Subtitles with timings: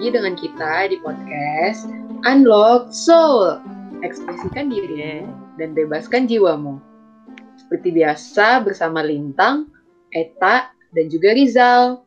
[0.00, 1.84] lagi dengan kita di podcast
[2.24, 3.60] Unlock Soul.
[4.00, 5.28] Ekspresikan dirimu
[5.60, 6.80] dan bebaskan jiwamu.
[7.60, 9.68] Seperti biasa bersama Lintang,
[10.08, 12.00] Eta, dan juga Rizal.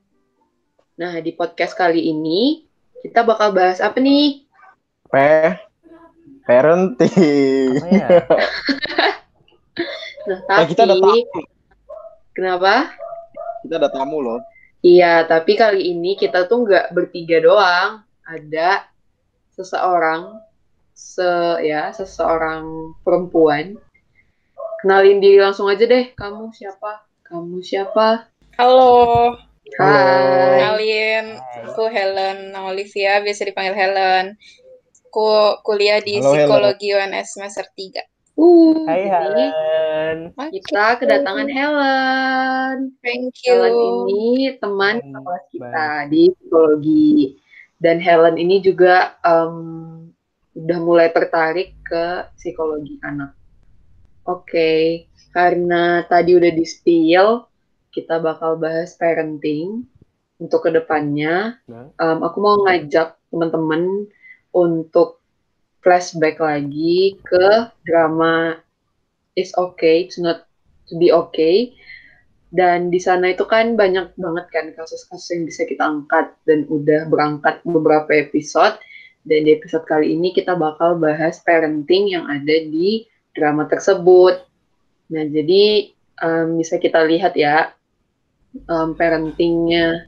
[0.98, 2.66] Nah, di podcast kali ini
[3.06, 4.42] kita bakal bahas apa nih?
[5.06, 5.16] P
[6.50, 7.78] parenting.
[7.78, 8.08] Apa ya?
[10.26, 11.46] Nah, Eh, tapi kita ada tamu.
[12.34, 12.90] kenapa?
[13.62, 14.42] Kita ada tamu loh.
[14.84, 18.04] Iya, tapi kali ini kita tuh nggak bertiga doang.
[18.28, 18.84] Ada
[19.56, 20.44] seseorang,
[20.92, 21.24] se
[21.64, 23.80] ya seseorang perempuan.
[24.84, 26.12] Kenalin diri langsung aja deh.
[26.20, 27.08] Kamu siapa?
[27.24, 28.28] Kamu siapa?
[28.60, 29.40] Halo,
[29.80, 30.60] Hai.
[30.60, 31.26] kenalin
[31.64, 34.36] aku Helen nama Olivia, biasa dipanggil Helen.
[35.08, 36.44] Aku kuliah di Halo, Helen.
[36.44, 38.13] Psikologi UNS semester 3.
[38.34, 40.18] Uh, Hai jadi Helen.
[40.50, 42.78] kita kedatangan Helen.
[43.06, 43.54] Thank you.
[43.62, 43.78] Helen
[44.10, 47.38] ini teman Hmm, kelas kita di psikologi.
[47.78, 49.56] Dan Helen ini juga em,
[50.58, 53.38] udah mulai tertarik ke psikologi anak.
[54.26, 57.44] Oke, karena tadi udah di spill,
[57.92, 59.86] kita bakal bahas parenting
[60.42, 61.60] untuk ke depannya.
[61.70, 64.10] Em, aku mau ngajak teman-teman
[64.50, 65.22] untuk
[65.84, 68.58] flashback lagi ke drama
[69.36, 70.48] It's Okay, It's Not
[70.90, 71.76] to Be Okay.
[72.54, 77.10] Dan di sana itu kan banyak banget kan kasus-kasus yang bisa kita angkat dan udah
[77.10, 78.78] berangkat beberapa episode.
[79.26, 84.46] Dan di episode kali ini kita bakal bahas parenting yang ada di drama tersebut.
[85.10, 85.90] Nah, jadi
[86.22, 87.74] em, bisa kita lihat ya
[88.54, 90.06] em, parentingnya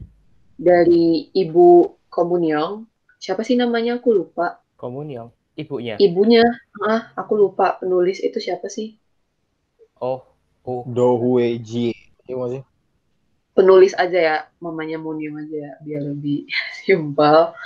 [0.54, 2.86] dari Ibu Komunyong.
[3.18, 3.98] Siapa sih namanya?
[3.98, 4.62] Aku lupa.
[4.78, 5.45] Komunyong.
[5.56, 5.96] Ibunya.
[5.96, 6.44] Ibunya,
[6.84, 8.92] ah, aku lupa penulis itu siapa sih?
[9.96, 10.20] Oh.
[10.66, 10.82] Oh.
[10.84, 11.94] Do Hue Ji.
[12.28, 12.62] Iya masih.
[13.56, 16.44] Penulis aja ya, mamanya Munyong aja ya, biar lebih
[16.84, 17.56] simpel.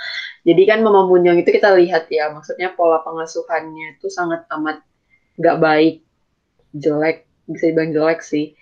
[0.47, 4.87] Jadi kan Mama Munyong itu kita lihat ya, maksudnya pola pengasuhannya itu sangat amat
[5.35, 5.95] nggak baik,
[6.77, 8.55] jelek, bisa dibilang jelek sih.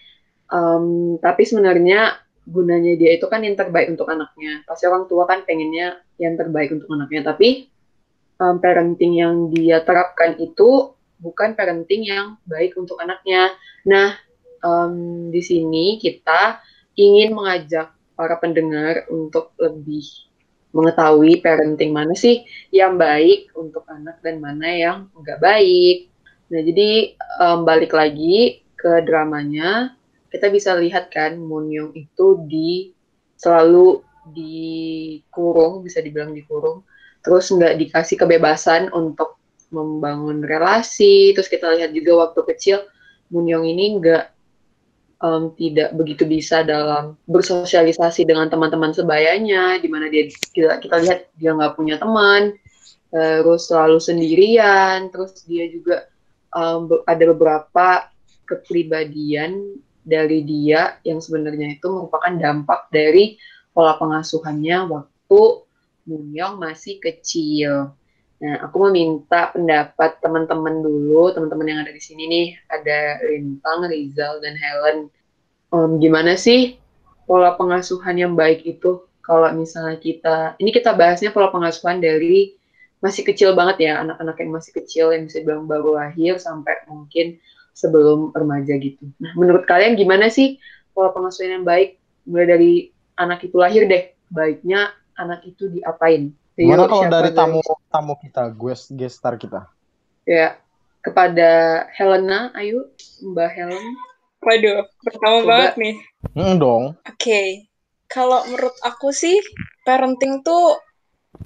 [0.48, 2.16] Em, tapi sebenarnya
[2.48, 4.64] gunanya dia itu kan yang terbaik untuk anaknya.
[4.64, 7.68] Pasti orang tua kan pengennya yang terbaik untuk anaknya, tapi
[8.38, 13.50] em, parenting yang dia terapkan itu bukan parenting yang baik untuk anaknya.
[13.86, 14.14] Nah,
[14.62, 14.94] em,
[15.34, 16.62] di sini kita
[16.94, 20.06] ingin mengajak para pendengar untuk lebih
[20.74, 22.44] mengetahui parenting mana sih
[22.74, 26.10] yang baik untuk anak dan mana yang enggak baik.
[26.48, 29.98] Nah, jadi em, balik lagi ke dramanya,
[30.30, 31.66] kita bisa lihat kan Moon
[31.98, 32.94] itu di
[33.34, 36.84] selalu dikurung, bisa dibilang dikurung,
[37.22, 41.36] terus nggak dikasih kebebasan untuk membangun relasi.
[41.36, 42.78] Terus kita lihat juga waktu kecil
[43.28, 44.24] Moon ini nggak
[45.20, 51.28] em, tidak begitu bisa dalam bersosialisasi dengan teman-teman sebayanya, di mana dia kita, kita lihat
[51.36, 52.56] dia nggak punya teman,
[53.12, 56.08] terus selalu sendirian, terus dia juga
[56.88, 58.08] be- ada beberapa
[58.48, 59.76] kepribadian
[60.08, 63.36] dari dia yang sebenarnya itu merupakan dampak dari
[63.76, 65.40] pola pengasuhannya waktu
[66.08, 67.92] Munyong masih kecil.
[68.38, 73.90] Nah, aku mau minta pendapat teman-teman dulu, teman-teman yang ada di sini nih, ada Lintang,
[73.90, 74.98] Rizal, dan Helen.
[75.74, 76.80] Em, gimana sih
[77.28, 79.04] pola pengasuhan yang baik itu?
[79.20, 82.56] Kalau misalnya kita, ini kita bahasnya pola pengasuhan dari
[83.04, 87.36] masih kecil banget ya, anak-anak yang masih kecil yang bisa dibilang baru lahir sampai mungkin
[87.74, 89.02] sebelum remaja gitu.
[89.18, 90.62] Nah, menurut kalian gimana sih
[90.94, 91.98] pola pengasuhan yang baik?
[92.24, 92.72] Mulai dari
[93.18, 96.30] anak itu lahir deh, baiknya anak itu diapain?
[96.54, 97.38] Gimana Yuk, kalau siapa dari guys?
[97.38, 99.66] tamu tamu kita, guest guest star kita?
[100.26, 100.58] Ya,
[101.02, 102.90] kepada Helena, ayo
[103.22, 103.86] Mbak Helen.
[104.38, 105.48] Waduh, pertama Coba.
[105.50, 105.94] banget nih.
[106.34, 106.84] Hmm, dong.
[107.06, 107.66] Oke,
[108.06, 109.38] kalau menurut aku sih,
[109.82, 110.78] parenting tuh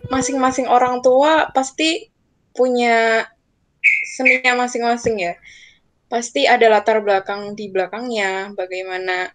[0.08, 2.08] masing-masing orang tua pasti
[2.52, 3.24] punya
[4.16, 5.34] seninya masing-masing ya.
[6.08, 9.32] Pasti ada latar belakang di belakangnya, bagaimana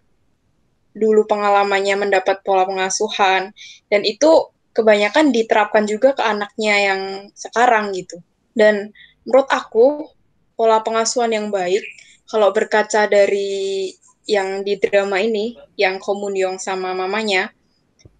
[0.98, 3.54] dulu pengalamannya mendapat pola pengasuhan,
[3.88, 7.02] dan itu kebanyakan diterapkan juga ke anaknya yang
[7.34, 8.18] sekarang gitu.
[8.52, 8.90] Dan
[9.22, 10.10] menurut aku,
[10.58, 11.82] pola pengasuhan yang baik,
[12.26, 13.94] kalau berkaca dari
[14.28, 17.48] yang di drama ini, yang Komunyong sama mamanya,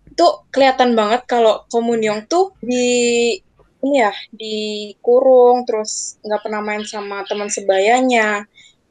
[0.09, 3.37] itu kelihatan banget kalau Komunyong tuh di
[3.79, 8.43] ini ya dikurung terus nggak pernah main sama teman sebayanya.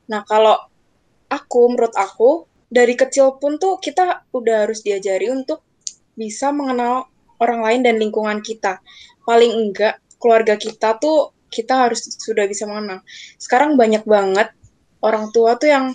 [0.08, 0.56] Nah kalau
[1.28, 5.64] aku menurut aku dari kecil pun tuh kita udah harus diajari untuk
[6.18, 7.08] bisa mengenal
[7.40, 8.84] orang lain dan lingkungan kita.
[9.24, 13.04] Paling enggak keluarga kita tuh kita harus sudah bisa mengenal.
[13.40, 14.52] Sekarang banyak banget
[15.00, 15.86] orang tua tuh yang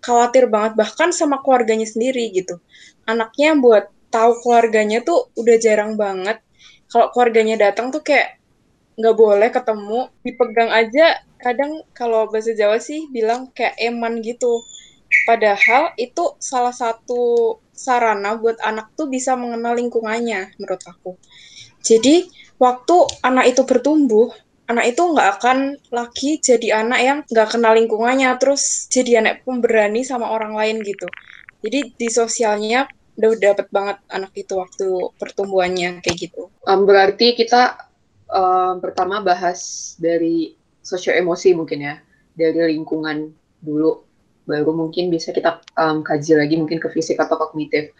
[0.00, 2.60] khawatir banget bahkan sama keluarganya sendiri gitu.
[3.08, 6.42] Anaknya buat tahu keluarganya tuh udah jarang banget
[6.90, 8.42] kalau keluarganya datang tuh kayak
[8.98, 14.60] nggak boleh ketemu dipegang aja kadang kalau bahasa Jawa sih bilang kayak eman gitu
[15.26, 21.16] padahal itu salah satu sarana buat anak tuh bisa mengenal lingkungannya menurut aku.
[21.80, 22.28] Jadi
[22.60, 24.30] waktu anak itu bertumbuh
[24.70, 25.58] anak itu nggak akan
[25.90, 31.10] lagi jadi anak yang nggak kenal lingkungannya terus jadi anak pemberani sama orang lain gitu.
[31.60, 32.86] Jadi di sosialnya
[33.18, 36.48] udah dapet banget anak itu waktu pertumbuhannya kayak gitu.
[36.64, 37.90] Um, berarti kita
[38.30, 41.94] um, pertama bahas dari sosio emosi mungkin ya,
[42.32, 43.28] dari lingkungan
[43.60, 44.00] dulu,
[44.50, 47.94] baru mungkin bisa kita um, kaji lagi mungkin ke fisik atau kognitif.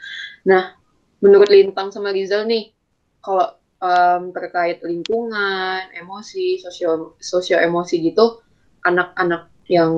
[0.50, 0.74] Nah,
[1.22, 2.74] menurut Lintang sama Rizal nih,
[3.22, 8.42] kalau um, terkait lingkungan, emosi, sosio sosio emosi gitu,
[8.82, 9.94] anak-anak yang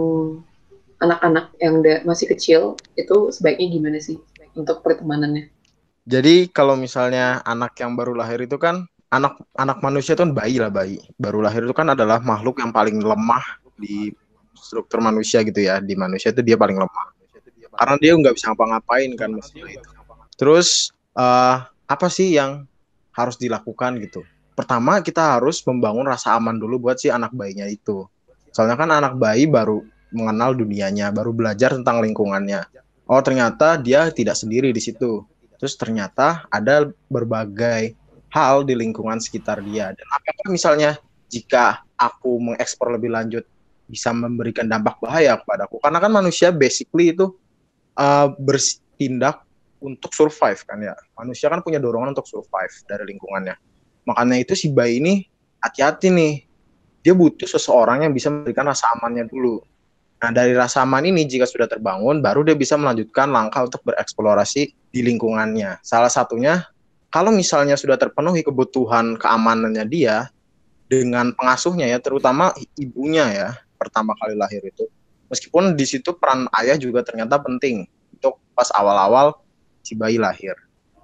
[1.02, 4.20] anak-anak yang masih kecil itu sebaiknya gimana sih
[4.54, 5.50] untuk pertemanannya?
[6.06, 10.58] Jadi kalau misalnya anak yang baru lahir itu kan anak anak manusia itu kan bayi
[10.58, 10.98] lah bayi.
[11.14, 13.44] Baru lahir itu kan adalah makhluk yang paling lemah
[13.78, 14.10] di
[14.56, 15.78] struktur manusia gitu ya.
[15.82, 17.06] Di manusia itu dia paling lemah.
[17.72, 19.90] Karena dia nggak bisa ngapa-ngapain kan mestinya itu.
[20.36, 22.64] Terus eh, apa sih yang
[23.12, 24.24] harus dilakukan gitu?
[24.52, 28.04] Pertama kita harus membangun rasa aman dulu buat si anak bayinya itu.
[28.52, 29.80] Soalnya kan anak bayi baru
[30.12, 32.68] mengenal dunianya, baru belajar tentang lingkungannya.
[33.08, 35.24] Oh ternyata dia tidak sendiri di situ.
[35.56, 37.96] Terus ternyata ada berbagai
[38.28, 39.92] hal di lingkungan sekitar dia.
[39.96, 41.00] Dan apakah misalnya
[41.32, 43.44] jika aku mengekspor lebih lanjut
[43.92, 45.76] bisa memberikan dampak bahaya kepadaku?
[45.84, 47.36] Karena kan manusia basically itu
[48.00, 49.44] uh, bertindak
[49.84, 50.96] untuk survive kan ya.
[51.20, 53.52] Manusia kan punya dorongan untuk survive dari lingkungannya.
[54.08, 55.28] Makanya itu si bayi ini
[55.60, 56.34] hati-hati nih.
[57.02, 59.60] Dia butuh seseorang yang bisa memberikan rasa amannya dulu.
[60.22, 64.70] Nah, dari rasa aman ini jika sudah terbangun, baru dia bisa melanjutkan langkah untuk bereksplorasi
[64.94, 65.82] di lingkungannya.
[65.82, 66.62] Salah satunya,
[67.10, 70.30] kalau misalnya sudah terpenuhi kebutuhan keamanannya dia
[70.86, 73.48] dengan pengasuhnya ya, terutama ibunya ya,
[73.82, 74.86] pertama kali lahir itu.
[75.26, 79.34] Meskipun di situ peran ayah juga ternyata penting untuk pas awal-awal
[79.82, 80.54] si bayi lahir.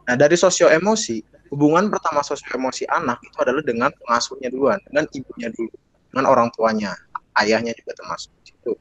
[0.06, 1.20] Nah, dari sosio emosi,
[1.50, 5.74] hubungan pertama sosio emosi anak itu adalah dengan pengasuhnya duluan, dengan ibunya dulu,
[6.12, 6.92] dengan orang tuanya,
[7.40, 8.72] ayahnya juga termasuk situ.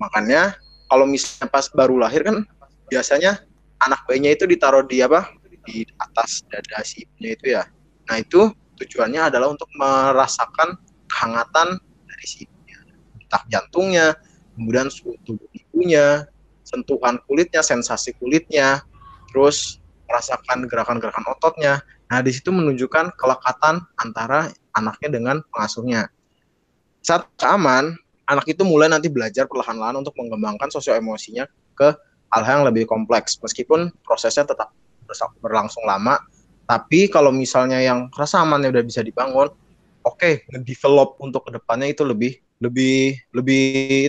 [0.00, 0.56] Makanya
[0.88, 2.44] kalau misalnya pas baru lahir kan
[2.88, 3.42] biasanya
[3.80, 5.40] anak bayinya itu ditaruh di apa?
[5.68, 7.62] di atas dada si ibunya itu ya.
[8.08, 11.76] Nah, itu tujuannya adalah untuk merasakan kehangatan
[12.08, 12.48] dari si
[13.30, 14.18] Entah jantungnya,
[14.58, 16.26] kemudian suhu tubuh ibunya,
[16.66, 18.82] sentuhan kulitnya, sensasi kulitnya,
[19.30, 19.78] terus
[20.10, 21.78] merasakan gerakan-gerakan ototnya.
[22.10, 26.10] Nah, di situ menunjukkan kelekatan antara anaknya dengan pengasuhnya.
[27.06, 27.94] Saat aman,
[28.26, 31.46] anak itu mulai nanti belajar perlahan-lahan untuk mengembangkan sosio emosinya
[31.78, 31.94] ke
[32.34, 33.38] hal-hal yang lebih kompleks.
[33.38, 34.74] Meskipun prosesnya tetap
[35.38, 36.18] berlangsung lama,
[36.66, 39.50] tapi kalau misalnya yang rasa amannya udah bisa dibangun,
[40.04, 43.62] oke, okay, nge-develop untuk ke depannya itu lebih lebih lebih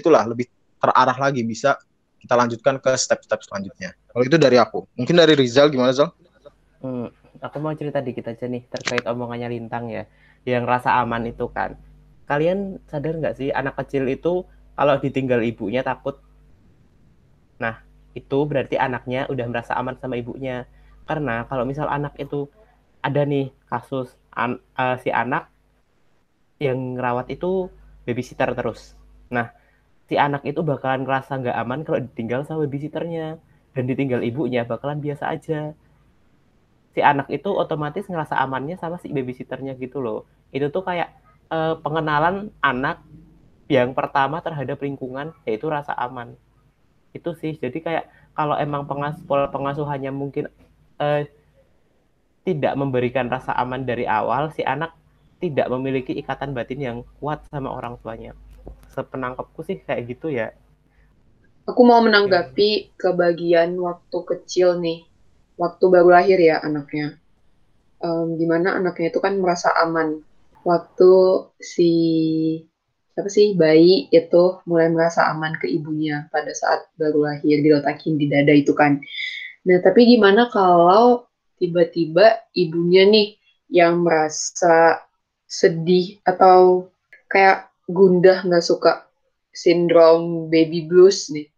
[0.04, 0.48] itulah lebih
[0.82, 1.80] terarah lagi bisa
[2.22, 3.98] kita lanjutkan ke step-step selanjutnya.
[4.14, 4.86] Kalau itu dari aku.
[4.94, 6.14] Mungkin dari Rizal gimana Zal?
[6.82, 7.10] Hmm,
[7.42, 10.06] aku mau cerita dikit aja nih terkait omongannya Lintang ya,
[10.46, 11.74] yang rasa aman itu kan.
[12.30, 14.46] Kalian sadar nggak sih anak kecil itu
[14.78, 16.22] kalau ditinggal ibunya takut.
[17.58, 17.82] Nah,
[18.14, 20.70] itu berarti anaknya udah merasa aman sama ibunya.
[21.10, 22.48] Karena kalau misal anak itu
[23.02, 25.51] ada nih kasus an, uh, si anak
[26.62, 27.74] yang ngerawat itu
[28.06, 28.94] babysitter terus.
[29.34, 29.50] Nah,
[30.06, 33.42] si anak itu bakalan ngerasa nggak aman kalau ditinggal sama babysitternya
[33.74, 35.74] dan ditinggal ibunya bakalan biasa aja.
[36.94, 40.30] Si anak itu otomatis ngerasa amannya sama si babysitternya gitu loh.
[40.54, 41.10] Itu tuh kayak
[41.50, 43.02] uh, pengenalan anak
[43.72, 46.38] yang pertama terhadap lingkungan yaitu rasa aman.
[47.16, 47.58] Itu sih.
[47.58, 48.06] Jadi kayak
[48.38, 50.52] kalau emang pengas pola pengasuhannya mungkin
[51.02, 51.24] uh,
[52.44, 54.92] tidak memberikan rasa aman dari awal, si anak
[55.42, 58.38] tidak memiliki ikatan batin yang kuat sama orang tuanya.
[58.94, 60.54] Sepenangkapku sih kayak gitu ya.
[61.66, 65.06] Aku mau menanggapi ke bagian waktu kecil nih,
[65.58, 67.18] waktu baru lahir ya anaknya.
[68.02, 70.22] Um, di mana anaknya itu kan merasa aman.
[70.62, 71.12] Waktu
[71.58, 71.92] si
[73.18, 78.26] apa sih bayi itu mulai merasa aman ke ibunya pada saat baru lahir diletakin di
[78.30, 79.02] dada itu kan.
[79.68, 81.28] Nah tapi gimana kalau
[81.62, 83.38] tiba-tiba ibunya nih
[83.70, 85.06] yang merasa
[85.52, 86.88] sedih atau
[87.28, 89.12] kayak gundah nggak suka
[89.52, 91.52] sindrom baby blues nih.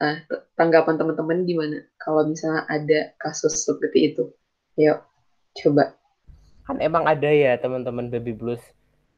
[0.00, 0.20] Nah,
[0.56, 4.28] tanggapan teman-teman gimana kalau misalnya ada kasus seperti itu?
[4.76, 5.00] Yuk,
[5.64, 5.96] coba.
[6.68, 8.60] Kan emang ada ya teman-teman baby blues.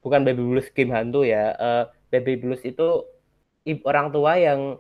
[0.03, 1.55] Bukan baby blues game hantu ya.
[1.59, 1.85] Uh,
[2.15, 3.07] baby blues itu
[3.83, 4.79] orang tua yang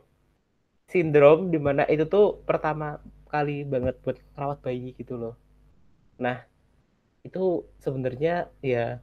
[0.91, 2.99] sindrom di mana itu tuh pertama
[3.31, 5.35] kali banget buat rawat bayi gitu loh.
[6.19, 6.43] Nah,
[7.23, 8.99] itu sebenarnya ya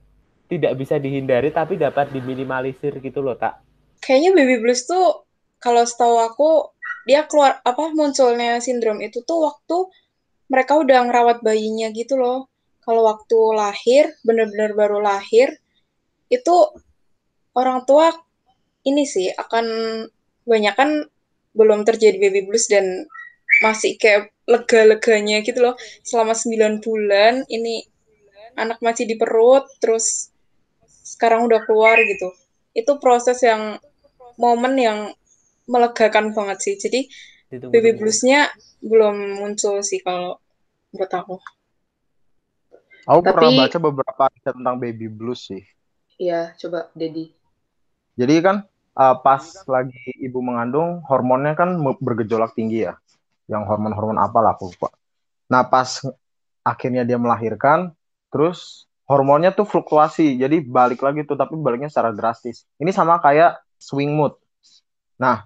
[0.52, 3.64] tidak bisa dihindari tapi dapat diminimalisir gitu loh tak
[4.04, 5.24] Kayaknya baby blues tuh
[5.60, 6.50] kalau setahu aku
[7.08, 9.88] dia keluar apa munculnya sindrom itu tuh waktu
[10.52, 12.50] mereka udah ngerawat bayinya gitu loh.
[12.82, 15.54] Kalau waktu lahir, bener-bener baru lahir,
[16.34, 16.56] itu
[17.54, 18.10] orang tua
[18.82, 19.66] ini sih akan
[20.48, 21.06] banyak kan
[21.54, 23.06] belum terjadi baby blues dan
[23.62, 27.86] masih kayak lega-leganya gitu loh selama 9 bulan ini
[28.60, 30.30] anak masih di perut terus
[31.04, 32.30] sekarang udah keluar gitu
[32.76, 33.80] itu proses yang
[34.36, 35.00] momen yang
[35.66, 37.08] melegakan banget sih jadi
[37.72, 38.52] baby bluesnya
[38.84, 40.38] belum muncul sih kalau
[40.94, 41.36] menurut aku
[43.10, 45.66] Aku Tapi- pernah baca beberapa riset tentang baby blues sih.
[46.22, 47.34] Iya, coba Dedi.
[48.14, 52.94] Jadi kan uh, pas lagi ibu mengandung hormonnya kan bergejolak tinggi ya.
[53.50, 54.94] Yang hormon-hormon apa lah aku lupa.
[55.50, 56.06] Nah pas
[56.62, 57.90] akhirnya dia melahirkan,
[58.30, 60.38] terus hormonnya tuh fluktuasi.
[60.38, 62.66] Jadi balik lagi tuh tapi baliknya secara drastis.
[62.78, 64.38] Ini sama kayak swing mood.
[65.20, 65.46] Nah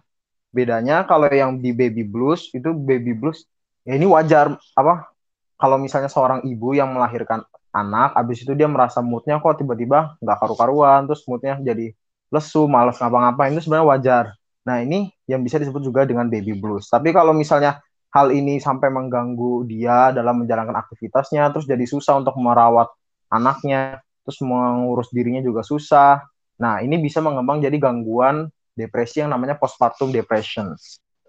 [0.54, 3.42] bedanya kalau yang di baby blues itu baby blues
[3.82, 5.10] ya ini wajar apa
[5.58, 7.42] kalau misalnya seorang ibu yang melahirkan
[7.74, 11.96] anak, abis itu dia merasa moodnya kok tiba-tiba nggak karu-karuan, terus moodnya jadi
[12.30, 14.26] lesu, malas ngapa-ngapain itu sebenarnya wajar.
[14.68, 16.92] Nah ini yang bisa disebut juga dengan baby blues.
[16.92, 17.82] Tapi kalau misalnya
[18.14, 22.94] hal ini sampai mengganggu dia dalam menjalankan aktivitasnya, terus jadi susah untuk merawat
[23.34, 26.22] anaknya, terus mengurus dirinya juga susah.
[26.62, 30.78] Nah ini bisa mengembang jadi gangguan depresi yang namanya postpartum depression.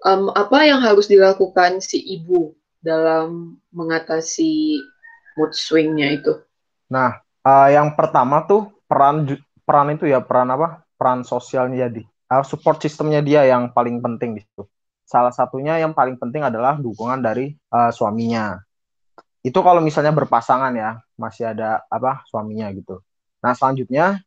[0.04, 2.52] Em, apa yang harus dilakukan si ibu
[2.84, 4.76] dalam mengatasi
[5.40, 6.36] mood swingnya itu?
[6.92, 9.24] Nah, eh, yang pertama tuh peran
[9.64, 10.84] peran itu ya peran apa?
[11.00, 14.68] Peran sosialnya jadi eh, support sistemnya dia yang paling penting di situ.
[15.04, 18.58] Salah satunya yang paling penting adalah dukungan dari eh, suaminya.
[19.44, 23.04] Itu kalau misalnya berpasangan ya, masih ada apa suaminya gitu.
[23.44, 24.24] Nah, selanjutnya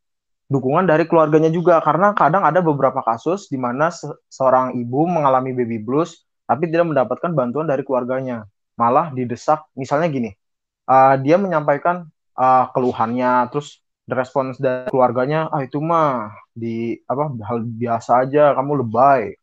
[0.47, 5.51] dukungan dari keluarganya juga karena kadang ada beberapa kasus di mana se- seorang ibu mengalami
[5.51, 8.45] baby blues tapi tidak mendapatkan bantuan dari keluarganya.
[8.77, 10.31] Malah didesak misalnya gini,
[10.85, 12.05] eh, dia menyampaikan
[12.37, 18.87] uh, keluhannya terus respons dari keluarganya ah itu mah di apa hal biasa aja kamu
[18.87, 19.35] lebay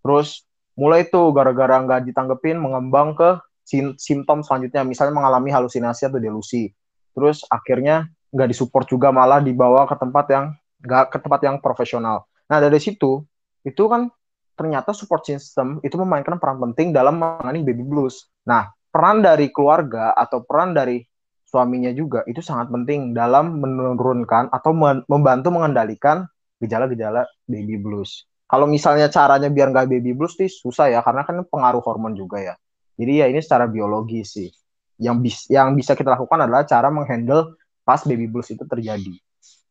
[0.00, 0.46] terus
[0.76, 4.84] mulai tuh gara-gara nggak ditanggepin mengembang ke sim- simptom selanjutnya.
[4.84, 6.70] Misalnya mengalami halusinasi atau delusi.
[7.16, 10.44] Terus akhirnya nggak disupport juga malah dibawa ke tempat yang
[10.84, 12.28] nggak ke tempat yang profesional.
[12.52, 13.24] Nah dari situ
[13.64, 14.12] itu kan
[14.56, 18.28] ternyata support system itu memainkan peran penting dalam menangani baby blues.
[18.44, 21.00] Nah peran dari keluarga atau peran dari
[21.46, 24.72] suaminya juga itu sangat penting dalam menurunkan atau
[25.08, 26.28] membantu mengendalikan
[26.60, 28.28] gejala-gejala baby blues.
[28.46, 32.38] Kalau misalnya caranya biar nggak baby blues sih susah ya karena kan pengaruh hormon juga
[32.38, 32.54] ya.
[32.94, 34.48] Jadi ya ini secara biologi sih.
[34.96, 39.18] Yang bis yang bisa kita lakukan adalah cara menghandle pas baby blues itu terjadi.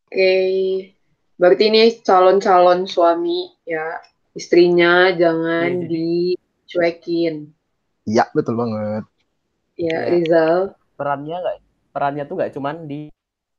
[0.06, 0.36] Oke,
[1.40, 4.00] berarti ini calon-calon suami ya,
[4.38, 7.36] istrinya jangan Iya, dicuekin.
[8.06, 9.04] Iya betul banget.
[9.76, 10.20] Ya, Iya.
[10.20, 10.58] Rizal.
[10.96, 11.58] perannya nggak
[11.92, 13.12] perannya tuh nggak cuman di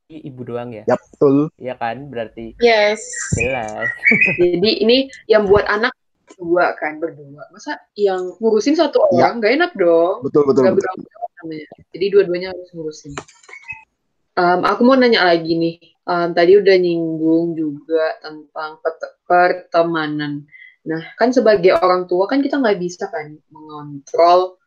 [0.09, 1.51] ibu doang ya Ya betul.
[1.59, 3.03] Iya kan berarti yes
[3.35, 3.91] jelas
[4.39, 5.93] Jadi ini yang buat anak
[6.37, 7.49] dua kan berdua.
[7.51, 9.31] Masa yang ngurusin satu Iya.
[9.31, 10.17] orang nggak enak dong?
[10.27, 10.63] Betul betul.
[10.69, 10.95] Nggak betul.
[11.37, 11.67] namanya.
[11.95, 13.13] Jadi dua-duanya harus ngurusin.
[14.37, 15.77] Em, aku mau nanya lagi nih.
[16.05, 18.83] Em, tadi udah nyinggung juga tentang
[19.25, 20.45] pertemanan.
[20.87, 24.61] Nah, kan sebagai orang tua kan kita nggak bisa kan mengontrol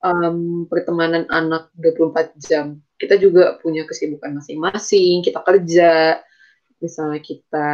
[0.00, 2.78] em, pertemanan anak 24 jam.
[2.96, 6.20] Kita juga punya kesibukan masing-masing, kita kerja,
[6.80, 7.68] misalnya kita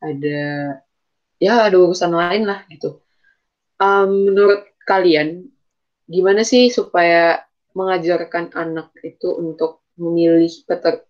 [0.00, 0.42] ada
[1.36, 3.00] ya ada urusan lain lah gitu.
[3.80, 5.48] Em, menurut kalian
[6.08, 7.44] gimana sih supaya
[7.76, 10.48] mengajarkan anak itu untuk memilih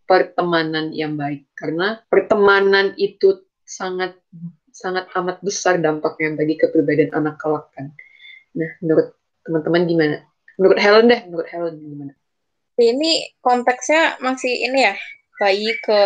[0.06, 4.14] pertemanan yang baik karena pertemanan itu sangat
[4.70, 7.90] sangat amat besar dampaknya bagi kepribadian anak kelak kan.
[8.54, 10.16] Nah, menurut teman-teman gimana?
[10.56, 12.12] Menurut Helen deh, menurut Helen gimana?
[12.84, 14.94] Ini konteksnya masih ini ya
[15.40, 16.00] bayi ke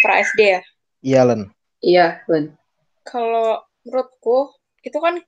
[0.00, 0.62] pra SD ya
[1.02, 1.42] Iya Len.
[1.82, 2.54] Iya, Helen.
[3.02, 4.54] kalau menurutku
[4.86, 5.18] itu kan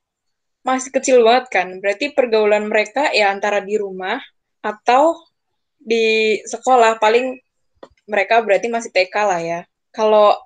[0.62, 1.68] masih kecil banget kan.
[1.82, 4.22] Berarti pergaulan mereka ya antara di rumah
[4.62, 5.18] atau
[5.82, 7.02] di sekolah.
[7.02, 7.34] Paling
[8.06, 9.60] mereka berarti masih TK lah ya.
[9.90, 10.38] Kalau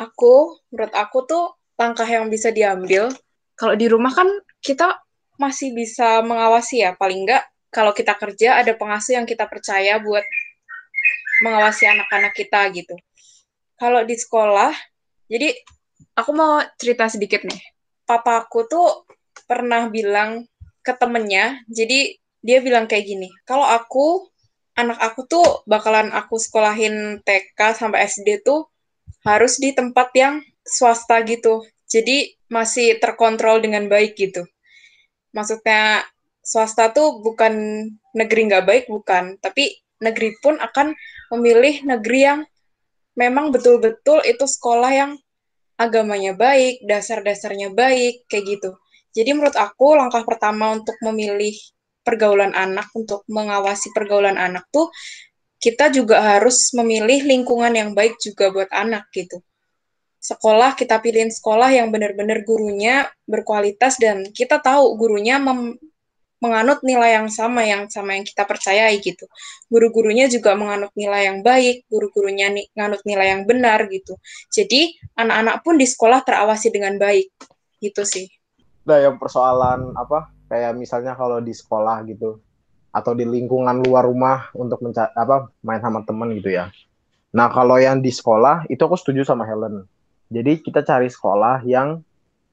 [0.00, 1.44] aku, menurut aku tuh
[1.76, 3.12] langkah yang bisa diambil.
[3.52, 4.32] Kalau di rumah kan
[4.64, 4.96] kita
[5.36, 6.96] masih bisa mengawasi ya.
[6.96, 10.26] Paling enggak kalau kita kerja ada pengasuh yang kita percaya buat
[11.40, 12.94] mengawasi anak-anak kita gitu.
[13.80, 14.74] Kalau di sekolah,
[15.30, 15.56] jadi
[16.18, 17.62] aku mau cerita sedikit nih.
[18.04, 19.08] Papa aku tuh
[19.48, 20.44] pernah bilang
[20.84, 24.28] ke temennya, jadi dia bilang kayak gini, kalau aku
[24.76, 28.68] anak aku tuh bakalan aku sekolahin TK sampai SD tuh
[29.24, 31.64] harus di tempat yang swasta gitu.
[31.90, 34.46] Jadi masih terkontrol dengan baik gitu.
[35.36, 36.06] Maksudnya
[36.50, 39.38] swasta tuh bukan negeri nggak baik, bukan.
[39.38, 39.70] Tapi
[40.02, 40.90] negeri pun akan
[41.30, 42.40] memilih negeri yang
[43.14, 45.12] memang betul-betul itu sekolah yang
[45.78, 48.70] agamanya baik, dasar-dasarnya baik, kayak gitu.
[49.14, 51.54] Jadi menurut aku langkah pertama untuk memilih
[52.02, 54.90] pergaulan anak, untuk mengawasi pergaulan anak tuh
[55.60, 59.44] kita juga harus memilih lingkungan yang baik juga buat anak gitu.
[60.20, 65.36] Sekolah kita pilihin sekolah yang benar-benar gurunya berkualitas dan kita tahu gurunya
[66.40, 69.28] menganut nilai yang sama yang sama yang kita percayai gitu.
[69.68, 74.16] Guru-gurunya juga menganut nilai yang baik, guru-gurunya menganut nilai yang benar gitu.
[74.48, 77.28] Jadi anak-anak pun di sekolah terawasi dengan baik
[77.84, 78.26] gitu sih.
[78.88, 82.40] Nah, yang persoalan apa kayak misalnya kalau di sekolah gitu
[82.90, 86.72] atau di lingkungan luar rumah untuk mencari apa main sama teman gitu ya.
[87.30, 89.86] Nah, kalau yang di sekolah itu aku setuju sama Helen.
[90.30, 92.02] Jadi kita cari sekolah yang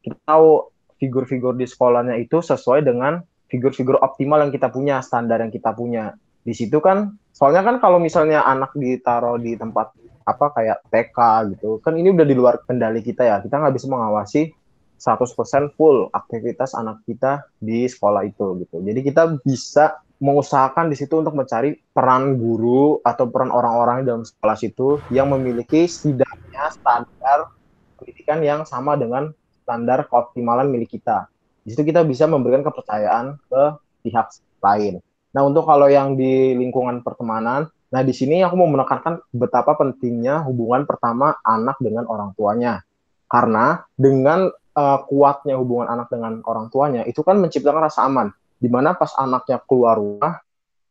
[0.06, 0.70] kita tahu
[1.02, 6.16] figur-figur di sekolahnya itu sesuai dengan figur-figur optimal yang kita punya, standar yang kita punya.
[6.44, 9.92] Di situ kan, soalnya kan kalau misalnya anak ditaruh di tempat
[10.28, 11.18] apa kayak TK
[11.56, 13.36] gitu, kan ini udah di luar kendali kita ya.
[13.44, 14.52] Kita nggak bisa mengawasi
[15.00, 18.82] 100% full aktivitas anak kita di sekolah itu gitu.
[18.82, 24.58] Jadi kita bisa mengusahakan di situ untuk mencari peran guru atau peran orang-orang dalam sekolah
[24.58, 27.54] situ yang memiliki setidaknya standar
[28.02, 29.30] pendidikan yang sama dengan
[29.62, 31.30] standar keoptimalan milik kita
[31.68, 33.64] di situ kita bisa memberikan kepercayaan ke
[34.08, 35.04] pihak lain.
[35.36, 40.48] Nah, untuk kalau yang di lingkungan pertemanan, nah di sini aku mau menekankan betapa pentingnya
[40.48, 42.88] hubungan pertama anak dengan orang tuanya.
[43.28, 48.32] Karena dengan uh, kuatnya hubungan anak dengan orang tuanya, itu kan menciptakan rasa aman.
[48.56, 50.40] Di mana pas anaknya keluar rumah,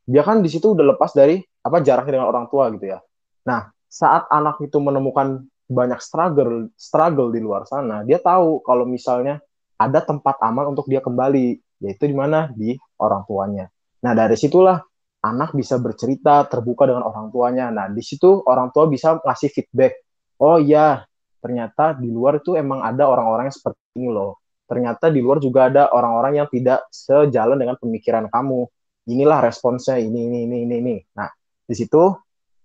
[0.05, 3.01] dia kan di situ udah lepas dari apa jaraknya dengan orang tua gitu ya.
[3.49, 9.41] Nah, saat anak itu menemukan banyak struggle struggle di luar sana, dia tahu kalau misalnya
[9.77, 12.49] ada tempat aman untuk dia kembali, yaitu di mana?
[12.53, 13.69] Di orang tuanya.
[14.05, 14.81] Nah, dari situlah
[15.25, 17.69] anak bisa bercerita terbuka dengan orang tuanya.
[17.73, 20.01] Nah, di situ orang tua bisa ngasih feedback.
[20.41, 21.05] Oh iya,
[21.41, 24.41] ternyata di luar itu emang ada orang-orang yang seperti ini loh.
[24.67, 28.67] Ternyata di luar juga ada orang-orang yang tidak sejalan dengan pemikiran kamu.
[29.07, 30.97] Inilah responsnya, ini, ini, ini, ini, ini.
[31.15, 31.31] Nah,
[31.63, 32.11] di situ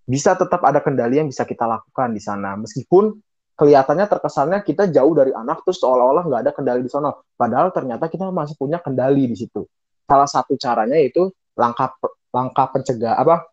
[0.09, 2.57] bisa tetap ada kendali yang bisa kita lakukan di sana.
[2.57, 3.13] Meskipun
[3.61, 7.13] kelihatannya terkesannya kita jauh dari anak terus seolah-olah nggak ada kendali di sana.
[7.13, 9.69] Padahal ternyata kita masih punya kendali di situ.
[10.09, 11.93] Salah satu caranya itu langkah
[12.33, 13.45] langkah pencegah apa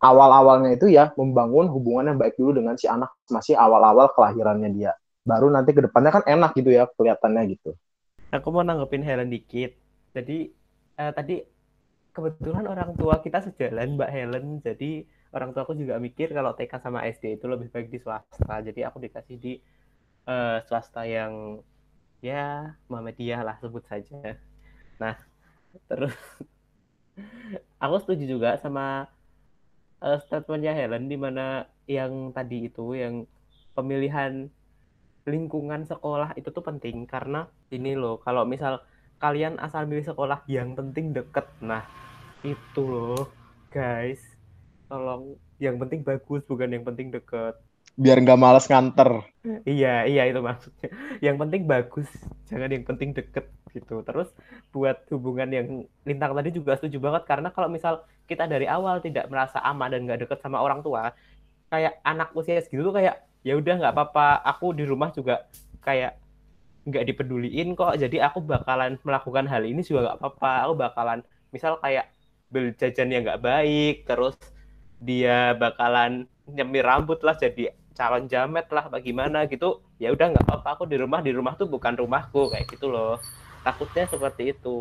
[0.00, 4.96] awal-awalnya itu ya membangun hubungan yang baik dulu dengan si anak masih awal-awal kelahirannya dia.
[5.20, 7.76] Baru nanti ke depannya kan enak gitu ya kelihatannya gitu.
[8.32, 9.76] Aku mau nanggepin Helen dikit.
[10.16, 10.48] Jadi
[10.96, 11.44] eh, tadi
[12.16, 14.46] kebetulan orang tua kita sejalan Mbak Helen.
[14.64, 18.62] Jadi orang tua aku juga mikir kalau TK sama SD itu lebih baik di swasta.
[18.62, 19.52] Jadi aku dikasih di
[20.26, 21.62] uh, swasta yang
[22.20, 24.36] ya Muhammadiyah lah sebut saja.
[24.98, 25.14] Nah
[25.86, 26.14] terus
[27.84, 29.06] aku setuju juga sama
[30.02, 33.26] uh, statementnya Helen di mana yang tadi itu yang
[33.74, 34.50] pemilihan
[35.30, 37.06] lingkungan sekolah itu tuh penting.
[37.06, 38.82] Karena ini loh kalau misal
[39.22, 41.46] kalian asal milih sekolah yang penting deket.
[41.62, 41.86] Nah
[42.42, 43.30] itu loh
[43.70, 44.29] guys
[44.90, 45.38] tolong.
[45.62, 47.54] Yang penting bagus bukan yang penting deket.
[47.94, 49.22] Biar nggak males nganter.
[49.62, 50.90] Iya iya itu maksudnya.
[51.22, 52.08] Yang penting bagus
[52.50, 54.02] jangan yang penting deket gitu.
[54.02, 54.28] Terus
[54.74, 55.66] buat hubungan yang
[56.02, 60.10] lintang tadi juga setuju banget karena kalau misal kita dari awal tidak merasa aman dan
[60.10, 61.14] nggak deket sama orang tua
[61.70, 64.42] kayak anak usia segitu tuh kayak ya udah nggak apa-apa.
[64.58, 65.46] Aku di rumah juga
[65.86, 66.18] kayak
[66.88, 67.94] nggak dipeduliin kok.
[67.94, 70.52] Jadi aku bakalan melakukan hal ini juga nggak apa-apa.
[70.66, 71.20] Aku bakalan
[71.54, 72.10] misal kayak
[72.50, 74.34] beli jajan yang nggak baik terus
[75.00, 80.68] dia bakalan nyemir rambut lah jadi calon jamet lah bagaimana gitu ya udah nggak apa-apa
[80.76, 83.16] aku di rumah di rumah tuh bukan rumahku kayak gitu loh
[83.64, 84.78] takutnya seperti itu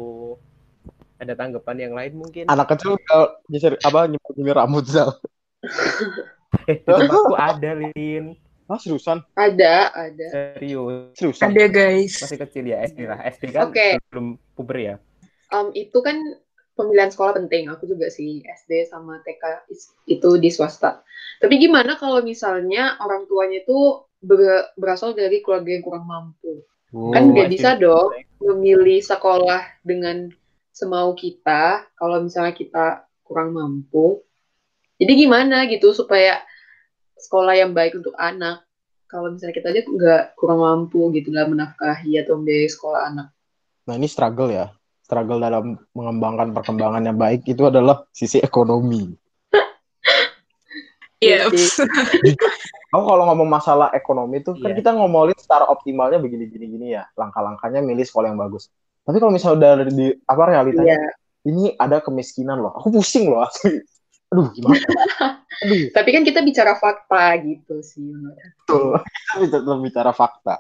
[1.20, 5.10] ada tanggapan yang lain mungkin anak kecil udah nyisir apa nyemir, nyemir rambut sel
[6.72, 8.36] eh di rumahku ada lin
[8.70, 9.26] Ah, seriusan?
[9.34, 10.28] Ada, ada.
[10.30, 11.18] Serius.
[11.18, 11.50] Seriusan?
[11.50, 12.22] Ada guys.
[12.22, 13.18] Masih kecil ya SD lah.
[13.26, 13.98] SD kan okay.
[14.14, 14.96] belum puber ya.
[15.50, 16.22] Um, itu kan
[16.80, 17.68] pemilihan sekolah penting.
[17.68, 19.68] Aku juga sih SD sama TK
[20.08, 21.04] itu di swasta.
[21.44, 26.64] Tapi gimana kalau misalnya orang tuanya itu ber berasal dari keluarga yang kurang mampu?
[26.96, 30.32] Oh, kan nggak bisa dong memilih sekolah dengan
[30.72, 34.24] semau kita kalau misalnya kita kurang mampu.
[35.00, 36.40] Jadi gimana gitu supaya
[37.20, 38.64] sekolah yang baik untuk anak
[39.12, 43.28] kalau misalnya kita aja nggak kurang mampu gitu dalam menafkahi atau membiayai sekolah anak.
[43.86, 44.79] Nah ini struggle ya
[45.10, 49.10] struggle dalam mengembangkan perkembangan yang baik itu adalah sisi ekonomi.
[51.20, 51.52] Iya.
[51.52, 51.84] sih.
[52.96, 54.78] Aku kalau ngomong masalah ekonomi tuh kan Iya.
[54.80, 58.72] kita ngomongin secara optimalnya begini gini gini ya, langkah-langkahnya milih sekolah yang bagus.
[59.04, 61.12] Tapi kalau misalnya dari di apa realitanya Iya.
[61.44, 62.72] ini ada kemiskinan loh.
[62.72, 63.84] Aku pusing loh asli.
[64.32, 64.80] Aduh, gimana?
[65.68, 68.16] Aduh, Tapi kan kita bicara fakta gitu sih.
[68.64, 69.02] betul.
[69.44, 70.56] Kita bicara fakta.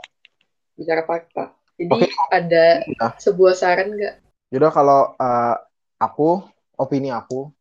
[0.75, 1.55] Bicara fakta.
[1.79, 2.11] Jadi Oke.
[2.35, 3.11] ada Udah.
[3.15, 4.15] sebuah saran nggak?
[4.49, 5.55] Yaudah kalau eh,
[6.01, 6.41] aku,
[6.79, 7.53] opini aku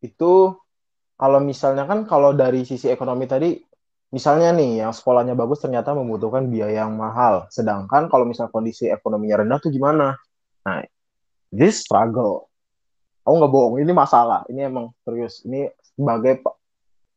[0.00, 0.56] itu
[1.20, 3.52] kalau misalnya kan kalau dari sisi ekonomi tadi,
[4.08, 7.44] misalnya nih yang sekolahnya bagus ternyata membutuhkan biaya yang mahal.
[7.52, 10.16] Sedangkan kalau misalnya kondisi ekonominya rendah tuh gimana?
[10.64, 10.80] Nah,
[11.52, 12.48] this struggle.
[13.20, 14.48] Aku nggak bohong, ini masalah.
[14.48, 15.44] Ini emang serius.
[15.44, 16.40] Ini sebagai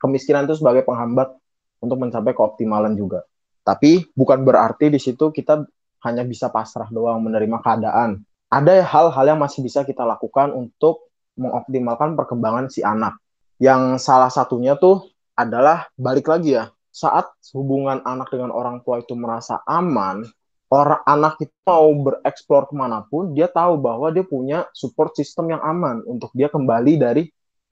[0.04, 1.32] kemiskinan itu sebagai penghambat
[1.80, 3.24] untuk mencapai keoptimalan juga.
[3.64, 5.64] Tapi bukan berarti di situ kita
[6.04, 8.20] hanya bisa pasrah doang menerima keadaan
[8.54, 13.18] ada hal-hal yang masih bisa kita lakukan untuk mengoptimalkan perkembangan si anak.
[13.58, 19.18] Yang salah satunya tuh adalah balik lagi ya, saat hubungan anak dengan orang tua itu
[19.18, 20.22] merasa aman,
[20.70, 25.58] orang anak itu mau bereksplor ke mana pun, dia tahu bahwa dia punya support system
[25.58, 27.24] yang aman untuk dia kembali dari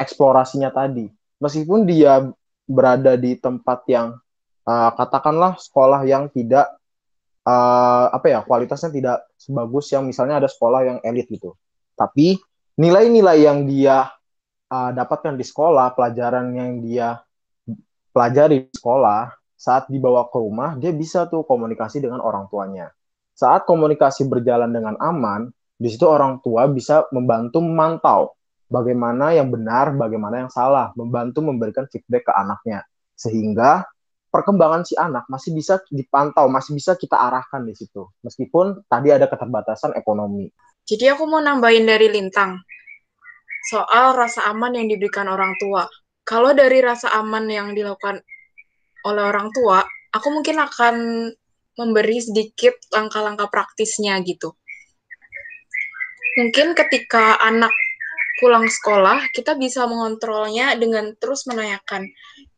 [0.01, 1.05] eksplorasinya tadi.
[1.37, 2.25] Meskipun dia
[2.65, 4.17] berada di tempat yang
[4.65, 6.80] uh, katakanlah sekolah yang tidak
[7.45, 11.57] uh, apa ya kualitasnya tidak sebagus yang misalnya ada sekolah yang elit gitu.
[11.97, 12.37] Tapi
[12.77, 14.09] nilai-nilai yang dia
[14.71, 17.21] uh, dapatkan di sekolah, pelajaran yang dia
[18.11, 22.89] pelajari di sekolah, saat dibawa ke rumah dia bisa tuh komunikasi dengan orang tuanya.
[23.37, 28.33] Saat komunikasi berjalan dengan aman, di situ orang tua bisa membantu memantau
[28.71, 32.85] bagaimana yang benar, bagaimana yang salah, membantu memberikan feedback ke anaknya.
[33.17, 33.85] Sehingga
[34.31, 38.07] perkembangan si anak masih bisa dipantau, masih bisa kita arahkan di situ.
[38.23, 40.47] Meskipun tadi ada keterbatasan ekonomi.
[40.87, 42.57] Jadi aku mau nambahin dari Lintang.
[43.69, 45.85] Soal rasa aman yang diberikan orang tua.
[46.25, 48.23] Kalau dari rasa aman yang dilakukan
[49.05, 49.83] oleh orang tua,
[50.15, 50.95] aku mungkin akan
[51.77, 54.55] memberi sedikit langkah-langkah praktisnya gitu.
[56.39, 57.71] Mungkin ketika anak
[58.39, 62.07] pulang sekolah, kita bisa mengontrolnya dengan terus menanyakan.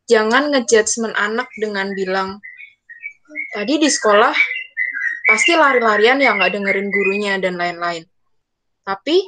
[0.04, 2.36] Jangan ngejudgment anak dengan bilang,
[3.56, 4.36] tadi di sekolah
[5.24, 8.04] pasti lari-larian ya nggak dengerin gurunya dan lain-lain.
[8.84, 9.24] Tapi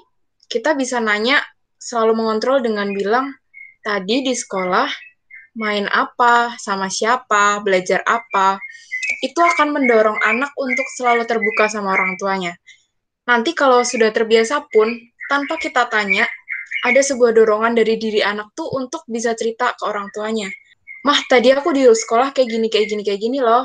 [0.53, 1.41] kita bisa nanya,
[1.81, 3.33] selalu mengontrol dengan bilang,
[3.81, 4.85] tadi di sekolah
[5.57, 8.61] main apa, sama siapa, belajar apa.
[9.25, 12.53] Itu akan mendorong anak untuk selalu terbuka sama orang tuanya.
[13.25, 14.93] Nanti kalau sudah terbiasa pun,
[15.33, 16.29] tanpa kita tanya,
[16.85, 20.53] ada sebuah dorongan dari diri anak tuh untuk bisa cerita ke orang tuanya.
[21.07, 23.63] Mah, tadi aku di sekolah kayak gini, kayak gini, kayak gini loh.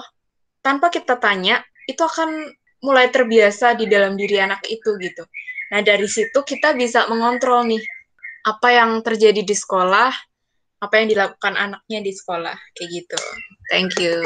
[0.61, 2.53] Tanpa kita tanya, itu akan
[2.85, 5.25] mulai terbiasa di dalam diri anak itu gitu.
[5.73, 7.81] Nah, dari situ kita bisa mengontrol nih
[8.45, 10.13] apa yang terjadi di sekolah,
[10.85, 13.17] apa yang dilakukan anaknya di sekolah, kayak gitu.
[13.73, 14.21] Thank you.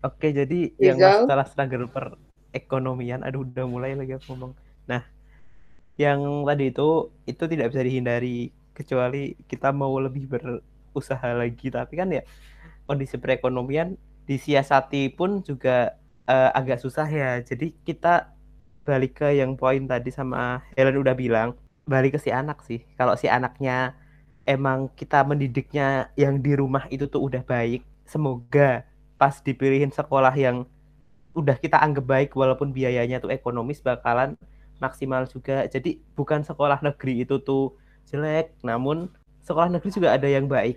[0.00, 4.56] Oke, jadi yang masalah struggle perekonomian, aduh udah mulai lagi aku ngomong.
[4.88, 5.04] Nah,
[6.00, 10.30] yang tadi itu itu tidak bisa dihindari kecuali kita mau lebih
[10.90, 11.68] berusaha lagi.
[11.72, 12.22] Tapi kan ya
[12.88, 13.96] kondisi perekonomian
[14.28, 15.96] disiasati pun juga
[16.28, 17.40] eh, agak susah ya.
[17.40, 18.32] Jadi kita
[18.88, 21.52] balik ke yang poin tadi sama Helen udah bilang,
[21.84, 22.84] balik ke si anak sih.
[22.96, 23.96] Kalau si anaknya
[24.48, 28.88] emang kita mendidiknya yang di rumah itu tuh udah baik, semoga
[29.20, 30.64] pas dipilihin sekolah yang
[31.36, 34.40] udah kita anggap baik walaupun biayanya tuh ekonomis bakalan
[34.80, 35.68] maksimal juga.
[35.68, 37.76] Jadi bukan sekolah negeri itu tuh
[38.08, 39.12] jelek, namun
[39.48, 40.76] sekolah negeri juga ada yang baik.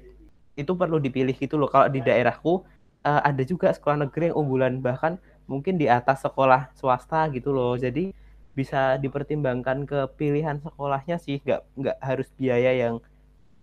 [0.55, 1.67] Itu perlu dipilih gitu loh.
[1.67, 2.63] Kalau di daerahku
[3.03, 5.19] eh, ada juga sekolah negeri yang unggulan bahkan
[5.51, 7.75] mungkin di atas sekolah swasta gitu loh.
[7.75, 8.15] Jadi
[8.55, 13.03] bisa dipertimbangkan ke pilihan sekolahnya sih, nggak nggak harus biaya yang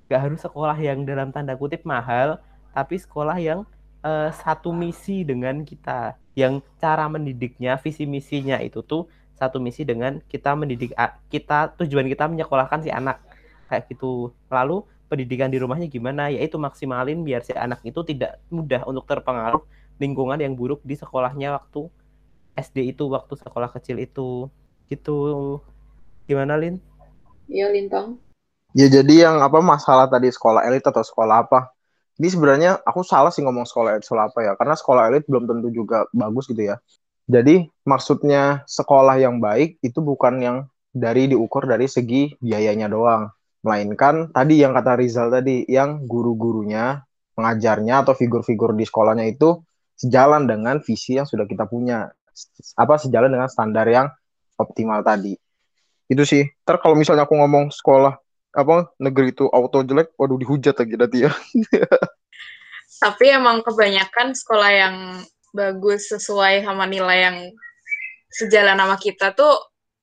[0.08, 2.40] nggak harus sekolah yang dalam tanda kutip mahal,
[2.72, 3.64] tapi sekolah yang
[4.04, 10.18] eh, satu misi dengan kita, yang cara mendidiknya, visi misinya itu tuh satu misi dengan
[10.26, 10.92] kita mendidik
[11.30, 13.22] kita tujuan kita menyekolahkan si anak
[13.70, 14.34] kayak gitu.
[14.50, 16.30] Lalu pendidikan di rumahnya gimana?
[16.30, 19.64] Yaitu maksimalin biar si anak itu tidak mudah untuk terpengaruh
[19.98, 21.90] lingkungan yang buruk di sekolahnya waktu
[22.54, 24.46] SD itu, waktu sekolah kecil itu.
[24.86, 25.16] Gitu.
[26.28, 26.78] Gimana, Lin?
[27.48, 28.20] Iya, Lintang.
[28.76, 31.72] Ya jadi yang apa masalah tadi sekolah elit atau sekolah apa?
[32.20, 35.48] Ini sebenarnya aku salah sih ngomong sekolah elit sekolah apa ya, karena sekolah elit belum
[35.48, 36.76] tentu juga bagus gitu ya.
[37.28, 40.56] Jadi maksudnya sekolah yang baik itu bukan yang
[40.92, 47.02] dari diukur dari segi biayanya doang, melainkan tadi yang kata Rizal tadi, yang guru-gurunya,
[47.34, 49.62] pengajarnya atau figur-figur di sekolahnya itu
[49.98, 52.10] sejalan dengan visi yang sudah kita punya,
[52.78, 54.06] apa sejalan dengan standar yang
[54.58, 55.34] optimal tadi.
[56.08, 56.46] Itu sih.
[56.64, 58.16] Ntar kalau misalnya aku ngomong sekolah
[58.54, 61.32] apa negeri itu auto jelek, waduh dihujat lagi nanti ya.
[63.04, 64.96] Tapi emang kebanyakan sekolah yang
[65.54, 67.38] bagus sesuai sama nilai yang
[68.32, 69.54] sejalan sama kita tuh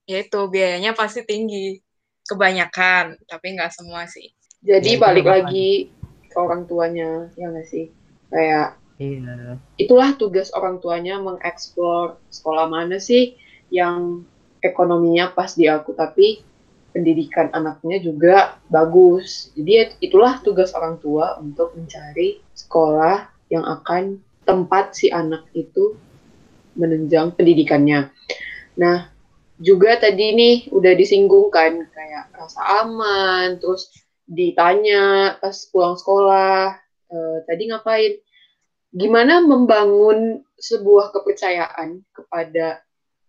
[0.06, 1.82] yaitu biayanya pasti tinggi.
[2.26, 4.34] Kebanyakan, tapi nggak semua sih.
[4.66, 5.94] Jadi Ya, balik lagi
[6.26, 7.94] ke orang tuanya, ya nggak sih?
[8.30, 9.60] Kayak Iya.
[9.76, 13.36] itulah tugas orang tuanya mengeksplor sekolah mana sih
[13.68, 14.24] yang
[14.64, 16.40] ekonominya pas di aku tapi
[16.96, 19.52] pendidikan anaknya juga bagus.
[19.52, 24.16] Jadi itulah tugas orang tua untuk mencari sekolah yang akan
[24.48, 25.92] tempat si anak itu
[26.72, 28.08] menunjang pendidikannya.
[28.80, 29.12] Nah,
[29.56, 33.88] juga tadi nih udah disinggung kan kayak rasa aman, terus
[34.28, 36.76] ditanya pas pulang sekolah,
[37.12, 38.14] eh, tadi ngapain?
[38.96, 42.80] gimana membangun sebuah kepercayaan kepada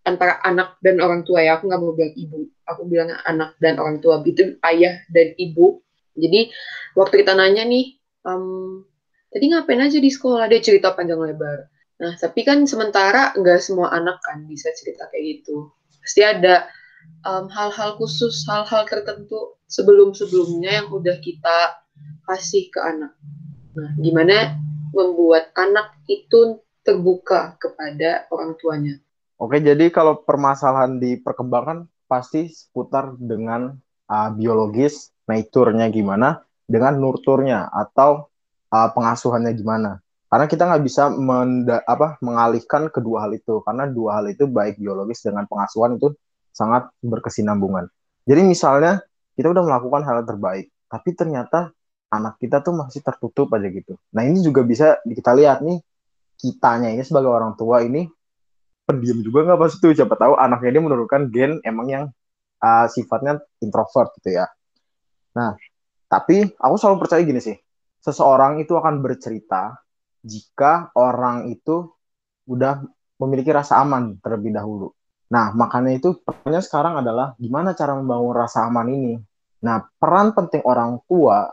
[0.07, 1.59] antara anak dan orang tua ya?
[1.59, 5.83] Aku nggak mau bilang ibu aku bilang anak dan orang tua itu ayah dan ibu.
[6.15, 6.51] Jadi
[6.95, 8.83] waktu kita nanya nih em,
[9.27, 10.47] tadi ngapain aja di sekolah?
[10.47, 11.67] Dia cerita panjang lebar.
[11.99, 15.67] Nah tapi kan sementara nggak semua anak kan bisa cerita kayak gitu
[16.07, 16.71] pasti ada
[17.27, 21.83] em, hal-hal khusus hal-hal tertentu sebelum-sebelumnya yang udah kita
[22.31, 23.11] kasih ke anak
[23.75, 24.55] nah gimana
[24.95, 28.95] membuat anak itu terbuka kepada orang tuanya.
[29.37, 33.75] Oke, jadi kalau permasalahan di perkembangan pasti seputar dengan
[34.07, 38.31] uh, biologis, nature-nya gimana, dengan nurturnya atau
[38.71, 40.01] uh, pengasuhannya gimana.
[40.27, 44.75] Karena kita nggak bisa menda- apa, mengalihkan kedua hal itu, karena dua hal itu baik
[44.75, 46.11] biologis dengan pengasuhan itu
[46.51, 47.87] sangat berkesinambungan.
[48.27, 48.99] Jadi misalnya
[49.39, 51.71] kita udah melakukan hal terbaik, tapi ternyata
[52.11, 53.95] anak kita tuh masih tertutup aja gitu.
[54.11, 55.79] Nah ini juga bisa kita lihat nih,
[56.35, 58.07] kitanya ini sebagai orang tua ini
[58.87, 62.03] pendiam juga nggak pas itu siapa tahu anaknya dia menurunkan gen emang yang
[62.63, 64.47] uh, sifatnya introvert gitu ya.
[65.35, 65.55] Nah,
[66.07, 67.55] tapi aku selalu percaya gini sih,
[67.99, 69.75] seseorang itu akan bercerita
[70.27, 71.87] jika orang itu
[72.51, 72.83] udah
[73.23, 74.91] memiliki rasa aman terlebih dahulu.
[75.31, 79.13] Nah, makanya itu pertanyaannya sekarang adalah gimana cara membangun rasa aman ini.
[79.63, 81.51] Nah, peran penting orang tua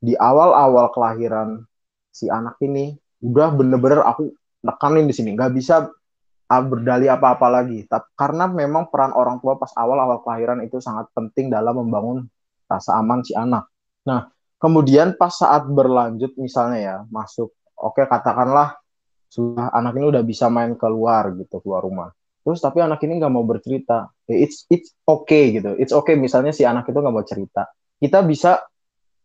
[0.00, 1.64] di awal-awal kelahiran
[2.12, 2.92] si anak ini
[3.24, 4.32] udah bener-bener aku
[4.64, 5.88] nekanin di sini, nggak bisa
[6.48, 7.84] berdalih apa-apa lagi.
[7.84, 12.24] Tapi karena memang peran orang tua pas awal-awal kelahiran itu sangat penting dalam membangun
[12.70, 13.68] rasa aman si anak.
[14.06, 14.30] Nah,
[14.62, 18.78] kemudian pas saat berlanjut misalnya ya, masuk oke katakanlah
[19.30, 22.14] sudah anak ini udah bisa main keluar gitu, keluar rumah.
[22.44, 24.12] Terus tapi anak ini nggak mau bercerita.
[24.30, 25.74] Eh, It's it's okay gitu.
[25.80, 27.66] It's okay misalnya si anak itu nggak mau cerita.
[27.98, 28.62] Kita bisa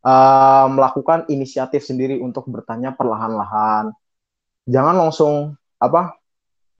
[0.01, 3.91] uh, melakukan inisiatif sendiri untuk bertanya perlahan-lahan.
[4.65, 5.33] Jangan langsung
[5.79, 6.17] apa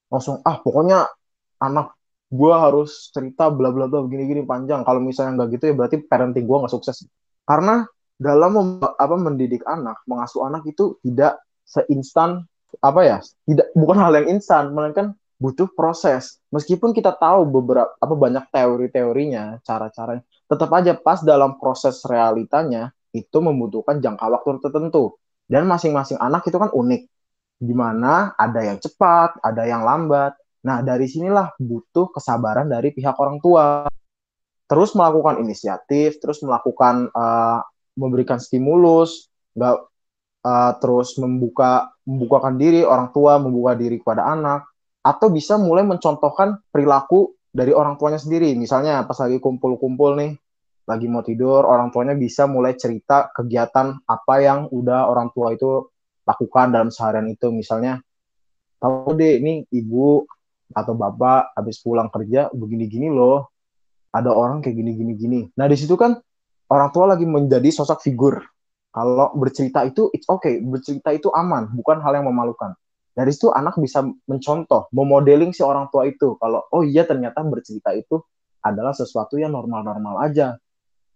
[0.09, 1.05] langsung ah pokoknya
[1.61, 1.93] anak
[2.29, 5.97] gue harus cerita bla bla bla begini gini panjang kalau misalnya nggak gitu ya berarti
[6.05, 7.05] parenting gue nggak sukses
[7.47, 7.87] karena
[8.19, 12.49] dalam apa mendidik anak mengasuh anak itu tidak seinstan
[12.81, 18.13] apa ya tidak bukan hal yang instan melainkan butuh proses meskipun kita tahu beberapa apa
[18.17, 25.15] banyak teori-teorinya cara-caranya tetap aja pas dalam proses realitanya itu membutuhkan jangka waktu tertentu
[25.49, 27.09] dan masing-masing anak itu kan unik
[27.59, 30.33] di mana ada yang cepat, ada yang lambat.
[30.63, 33.85] Nah, dari sinilah butuh kesabaran dari pihak orang tua.
[34.69, 37.59] Terus melakukan inisiatif, terus melakukan uh,
[37.97, 39.27] memberikan stimulus,
[39.57, 39.75] nggak
[40.43, 44.67] uh, terus membuka membukakan diri orang tua, membuka diri kepada anak,
[45.03, 48.53] atau bisa mulai mencontohkan perilaku dari orang tuanya sendiri.
[48.55, 50.31] Misalnya pas lagi kumpul-kumpul nih,
[50.85, 55.87] lagi mau tidur, orang tuanya bisa mulai cerita kegiatan apa yang udah orang tua itu
[56.25, 57.49] lakukan dalam seharian itu.
[57.53, 58.01] Misalnya
[58.81, 60.25] tahu deh ini ibu
[60.69, 63.49] atau bapak habis pulang kerja begini-gini loh.
[64.09, 66.17] Ada orang kayak gini-gini gini nah di situ kan
[66.69, 68.41] orang tua lagi menjadi sosok figur
[68.89, 70.57] kalau bercerita itu it's okay.
[70.61, 72.73] Bercerita itu aman bukan hal yang memalukan.
[73.13, 76.39] Dari situ anak bisa mencontoh memodeling si orang tua itu.
[76.41, 78.17] Kalau oh iya ternyata bercerita itu
[78.65, 80.57] adalah sesuatu yang normal-normal aja.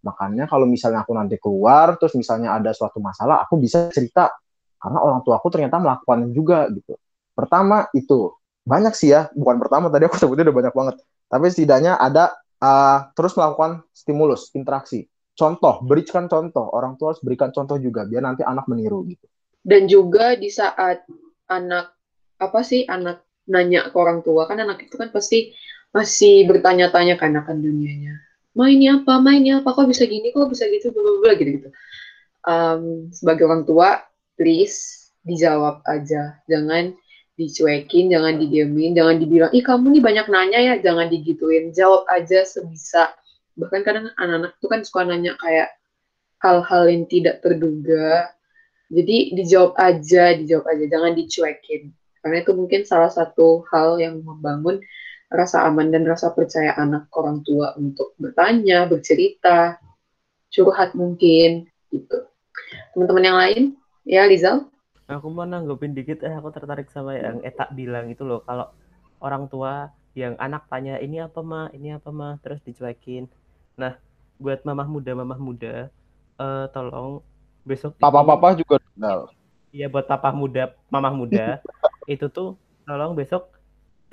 [0.03, 4.29] Makanya kalau misalnya aku nanti keluar terus misalnya ada suatu masalah aku bisa cerita.
[4.77, 6.99] Karena orang tua aku ternyata melakukan juga gitu.
[7.33, 8.35] Pertama itu.
[8.63, 10.95] Banyak sih ya, bukan pertama tadi aku sebutnya udah banyak banget.
[11.27, 12.31] Tapi setidaknya ada
[12.63, 15.11] uh, terus melakukan stimulus, interaksi.
[15.33, 16.69] Contoh, berikan contoh.
[16.73, 19.25] Orang tua harus berikan contoh juga biar nanti anak meniru gitu.
[19.63, 21.07] Dan juga di saat
[21.49, 21.93] anak
[22.37, 25.51] apa sih anak nanya ke orang tua kan anak itu kan pasti
[25.93, 28.21] masih bertanya-tanya kan akan dunianya.
[28.53, 29.17] Mainnya apa?
[29.17, 29.73] Mainnya apa?
[29.73, 30.29] Kok bisa gini?
[30.29, 30.93] Kok bisa gitu?
[30.93, 31.69] Bla bla bla gitu gitu.
[32.43, 34.03] Um, sebagai orang tua
[34.35, 36.91] please dijawab aja jangan
[37.33, 42.45] dicuekin jangan didiemin jangan dibilang ih kamu nih banyak nanya ya jangan digituin jawab aja
[42.45, 43.15] sebisa
[43.53, 45.73] Bahkan kadang anak-anak tuh kan suka nanya kayak
[46.41, 48.33] hal-hal yang tidak terduga.
[48.93, 51.93] Jadi dijawab aja, dijawab aja, jangan dicuekin.
[52.23, 54.79] Karena itu mungkin salah satu hal yang membangun
[55.33, 59.81] rasa aman dan rasa percaya anak orang tua untuk bertanya, bercerita,
[60.53, 62.29] curhat mungkin gitu.
[62.93, 63.63] Teman-teman yang lain,
[64.05, 64.69] ya Lizal?
[65.09, 68.69] Aku mau nanggepin dikit, eh aku tertarik sama yang Etak bilang itu loh, kalau
[69.19, 73.25] orang tua yang anak tanya ini apa mah, ini apa mah, terus dicuekin.
[73.73, 73.97] Nah,
[74.37, 75.89] buat mamah muda, mamah muda,
[76.37, 77.21] eh tolong
[77.63, 79.19] besok itu- Papa-papa juga kenal.
[79.73, 81.57] Iya buat papa muda, mamah muda,
[82.13, 82.53] itu tuh
[82.85, 83.49] tolong besok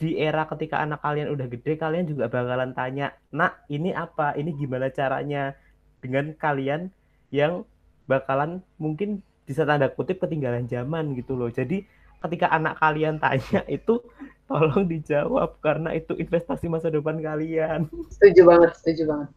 [0.00, 4.56] di era ketika anak kalian udah gede, kalian juga bakalan tanya, nak ini apa, ini
[4.56, 5.52] gimana caranya,
[6.00, 6.88] dengan kalian
[7.28, 7.68] yang
[8.08, 11.52] bakalan mungkin bisa tanda kutip ketinggalan zaman gitu loh.
[11.52, 11.84] Jadi
[12.24, 14.00] ketika anak kalian tanya itu
[14.48, 17.84] tolong dijawab karena itu investasi masa depan kalian.
[18.08, 19.28] Setuju banget, setuju banget.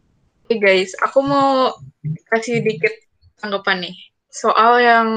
[0.44, 1.72] Oke guys, aku mau
[2.04, 2.92] kasih dikit
[3.40, 3.96] tanggapan nih.
[4.28, 5.08] Soal yang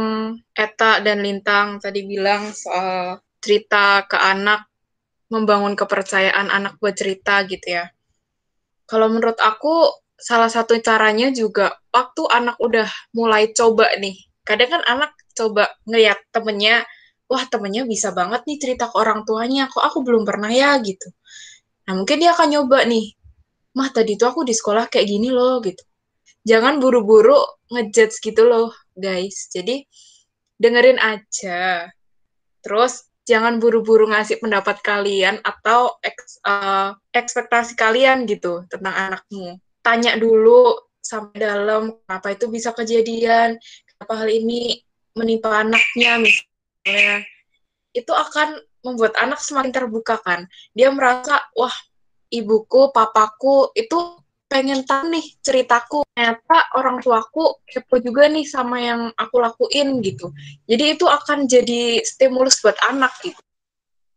[0.56, 4.72] Eta dan Lintang tadi bilang soal cerita ke anak,
[5.28, 7.92] membangun kepercayaan anak buat cerita gitu ya.
[8.88, 14.16] Kalau menurut aku, salah satu caranya juga waktu anak udah mulai coba nih.
[14.48, 16.88] Kadang kan anak coba ngeliat temennya,
[17.28, 21.12] wah temennya bisa banget nih cerita ke orang tuanya, kok aku belum pernah ya gitu.
[21.84, 23.17] Nah mungkin dia akan nyoba nih,
[23.78, 25.86] mah tadi tuh aku di sekolah kayak gini loh gitu.
[26.42, 27.38] Jangan buru-buru
[27.70, 29.54] ngejudge gitu loh guys.
[29.54, 29.86] Jadi
[30.58, 31.86] dengerin aja.
[32.66, 39.62] Terus jangan buru-buru ngasih pendapat kalian atau eks- eh, ekspektasi kalian gitu tentang anakmu.
[39.86, 43.56] Tanya dulu sampai dalam kenapa itu bisa kejadian,
[43.94, 44.82] kenapa hal ini
[45.16, 47.24] menimpa anaknya misalnya.
[47.96, 50.48] Itu akan membuat anak semakin terbuka kan.
[50.76, 51.74] Dia merasa, wah
[52.32, 56.08] ibuku, papaku itu pengen tahu nih ceritaku.
[56.16, 60.32] Ternyata orang tuaku kepo juga nih sama yang aku lakuin gitu.
[60.66, 63.40] Jadi itu akan jadi stimulus buat anak gitu.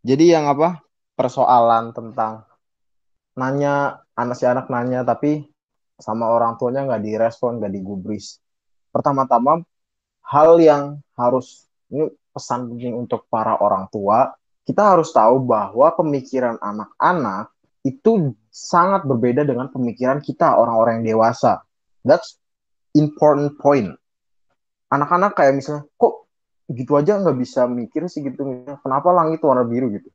[0.07, 0.81] Jadi yang apa?
[1.19, 2.49] Persoalan tentang
[3.37, 5.45] nanya anak si anak nanya tapi
[6.01, 8.41] sama orang tuanya nggak direspon, nggak digubris.
[8.89, 9.61] Pertama-tama
[10.25, 14.33] hal yang harus ini pesan penting untuk para orang tua,
[14.65, 21.65] kita harus tahu bahwa pemikiran anak-anak itu sangat berbeda dengan pemikiran kita orang-orang yang dewasa.
[22.05, 22.37] That's
[22.93, 23.97] important point.
[24.91, 26.29] Anak-anak kayak misalnya, kok
[26.71, 28.43] gitu aja nggak bisa mikir sih gitu,
[28.83, 30.11] kenapa langit warna biru gitu.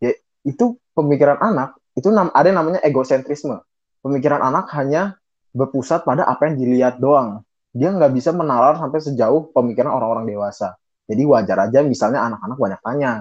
[0.00, 3.60] Ya itu pemikiran anak, itu ada yang namanya egosentrisme.
[4.04, 5.16] Pemikiran anak hanya
[5.54, 7.46] berpusat pada apa yang dilihat doang.
[7.70, 10.74] Dia nggak bisa menalar sampai sejauh pemikiran orang-orang dewasa.
[11.06, 13.12] Jadi wajar aja misalnya anak-anak banyak tanya.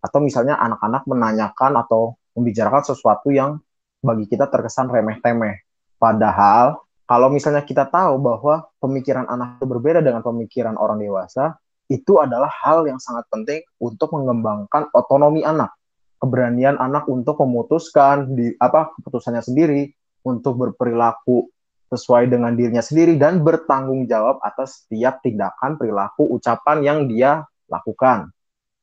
[0.00, 3.60] Atau misalnya anak-anak menanyakan atau membicarakan sesuatu yang
[4.00, 5.60] bagi kita terkesan remeh-temeh.
[6.00, 12.22] Padahal kalau misalnya kita tahu bahwa pemikiran anak itu berbeda dengan pemikiran orang dewasa, itu
[12.22, 15.74] adalah hal yang sangat penting untuk mengembangkan otonomi anak,
[16.22, 19.90] keberanian anak untuk memutuskan di apa keputusannya sendiri,
[20.22, 21.50] untuk berperilaku
[21.90, 28.30] sesuai dengan dirinya sendiri dan bertanggung jawab atas setiap tindakan, perilaku, ucapan yang dia lakukan.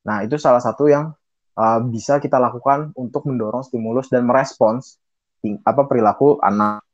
[0.04, 1.15] Nah, itu salah satu yang
[1.58, 5.02] uh, bisa kita lakukan untuk mendorong stimulus dan merespons
[5.65, 6.86] apa perilaku anak.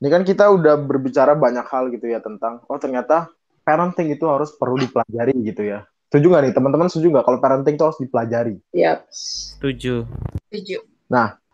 [0.00, 3.30] Ini kan kita udah berbicara banyak hal gitu ya tentang oh ternyata
[3.62, 5.86] parenting itu harus perlu dipelajari gitu ya.
[6.10, 6.88] Setuju nggak nih teman-teman?
[6.90, 8.56] Setuju nggak kalau parenting itu harus dipelajari?
[8.74, 9.06] Yap.
[9.12, 10.08] Setuju.
[10.50, 10.82] Setuju.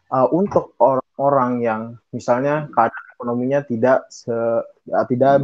[0.07, 1.83] Uh, untuk orang-orang yang
[2.15, 4.33] misalnya keadaan ekonominya tidak se
[4.87, 5.43] ya, tidak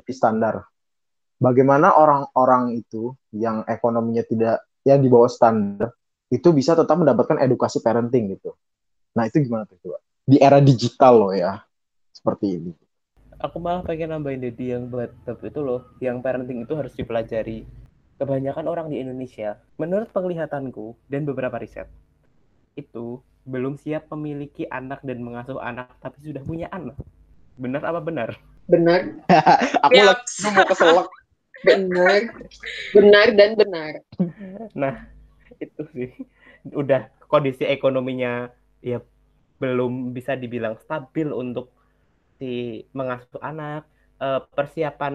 [0.00, 0.64] di standar.
[1.36, 5.92] Bagaimana orang-orang itu yang ekonominya tidak yang di bawah standar
[6.34, 8.58] itu bisa tetap mendapatkan edukasi parenting gitu.
[9.14, 10.02] Nah, itu gimana tuh coba?
[10.26, 11.62] Di era digital loh ya.
[12.10, 12.72] Seperti ini.
[13.38, 17.62] Aku malah pengen nambahin Dedi yang buat itu loh, yang parenting itu harus dipelajari.
[18.18, 21.90] Kebanyakan orang di Indonesia, menurut penglihatanku dan beberapa riset,
[22.78, 26.96] itu belum siap memiliki anak dan mengasuh anak, tapi sudah punya anak.
[27.58, 28.38] Benar apa benar?
[28.64, 29.20] Benar,
[29.84, 31.08] Aku lagi mau keselak.
[31.68, 32.20] benar,
[32.96, 33.92] benar dan benar.
[34.72, 34.94] Nah,
[35.64, 36.08] itu sih.
[36.80, 38.50] Udah kondisi ekonominya
[38.84, 38.98] ya
[39.62, 41.70] belum bisa dibilang stabil untuk
[42.38, 43.86] si mengasuh anak.
[44.22, 45.14] Eh, persiapan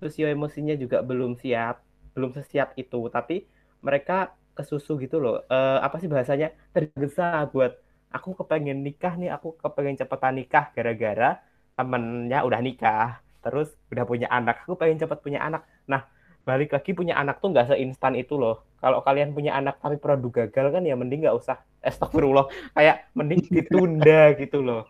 [0.00, 1.82] sosio emosinya juga belum siap,
[2.16, 3.00] belum sesiap itu.
[3.12, 3.44] Tapi
[3.86, 5.44] mereka kesusu gitu loh.
[5.48, 6.48] Eh, apa sih bahasanya?
[6.74, 7.72] Tergesa buat
[8.14, 11.38] aku kepengen nikah nih, aku kepengen cepetan nikah gara-gara
[11.78, 13.20] temennya udah nikah.
[13.44, 15.62] Terus udah punya anak, aku pengen cepet punya anak.
[15.86, 16.02] Nah,
[16.48, 18.64] balik lagi punya anak tuh nggak seinstan itu loh.
[18.80, 21.60] Kalau kalian punya anak tapi produk gagal kan ya mending nggak usah.
[21.84, 24.88] Astagfirullah, kayak mending ditunda gitu loh.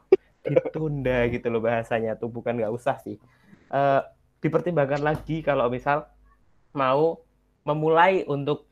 [0.49, 3.21] ditunda gitu loh bahasanya tuh bukan nggak usah sih
[3.73, 4.03] uh,
[4.41, 6.09] dipertimbangkan lagi kalau misal
[6.73, 7.21] mau
[7.67, 8.69] memulai untuk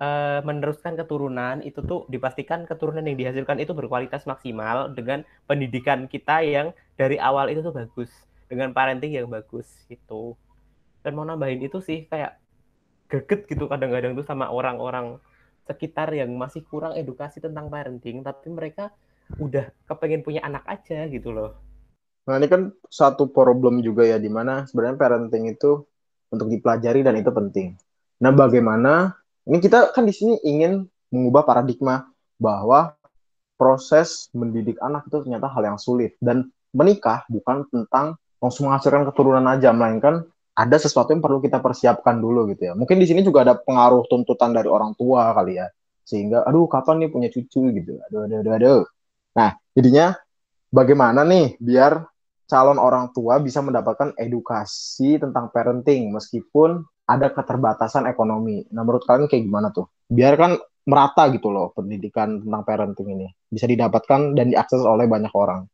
[0.00, 6.40] uh, meneruskan keturunan itu tuh dipastikan keturunan yang dihasilkan itu berkualitas maksimal dengan pendidikan kita
[6.44, 8.10] yang dari awal itu tuh bagus
[8.46, 10.36] dengan parenting yang bagus gitu
[11.02, 12.38] dan mau nambahin itu sih kayak
[13.10, 15.18] greget gitu kadang-kadang tuh sama orang-orang
[15.68, 18.90] sekitar yang masih kurang edukasi tentang parenting tapi mereka
[19.38, 21.54] udah kepengen punya anak aja gitu loh
[22.22, 25.82] Nah ini kan satu problem juga ya, di mana sebenarnya parenting itu
[26.30, 27.74] untuk dipelajari dan itu penting.
[28.22, 29.18] Nah bagaimana,
[29.50, 32.06] ini kita kan di sini ingin mengubah paradigma
[32.38, 32.94] bahwa
[33.58, 36.14] proses mendidik anak itu ternyata hal yang sulit.
[36.22, 42.20] Dan menikah bukan tentang langsung menghasilkan keturunan aja, melainkan ada sesuatu yang perlu kita persiapkan
[42.20, 42.72] dulu gitu ya.
[42.76, 45.66] Mungkin di sini juga ada pengaruh tuntutan dari orang tua kali ya.
[46.04, 47.96] Sehingga, aduh kapan nih punya cucu gitu.
[48.10, 48.82] Aduh, aduh, aduh, aduh.
[49.32, 50.12] Nah, jadinya
[50.68, 52.04] bagaimana nih biar
[52.44, 58.68] calon orang tua bisa mendapatkan edukasi tentang parenting meskipun ada keterbatasan ekonomi.
[58.76, 59.88] Nah, menurut kalian kayak gimana tuh?
[60.12, 65.30] Biar kan merata gitu loh pendidikan tentang parenting ini bisa didapatkan dan diakses oleh banyak
[65.30, 65.64] orang.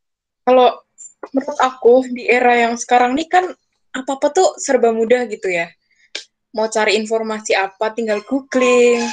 [0.45, 0.85] Kalau
[1.33, 3.49] menurut aku di era yang sekarang ini kan
[3.93, 5.69] apa-apa tuh serba mudah gitu ya.
[6.53, 9.05] Mau cari informasi apa tinggal googling.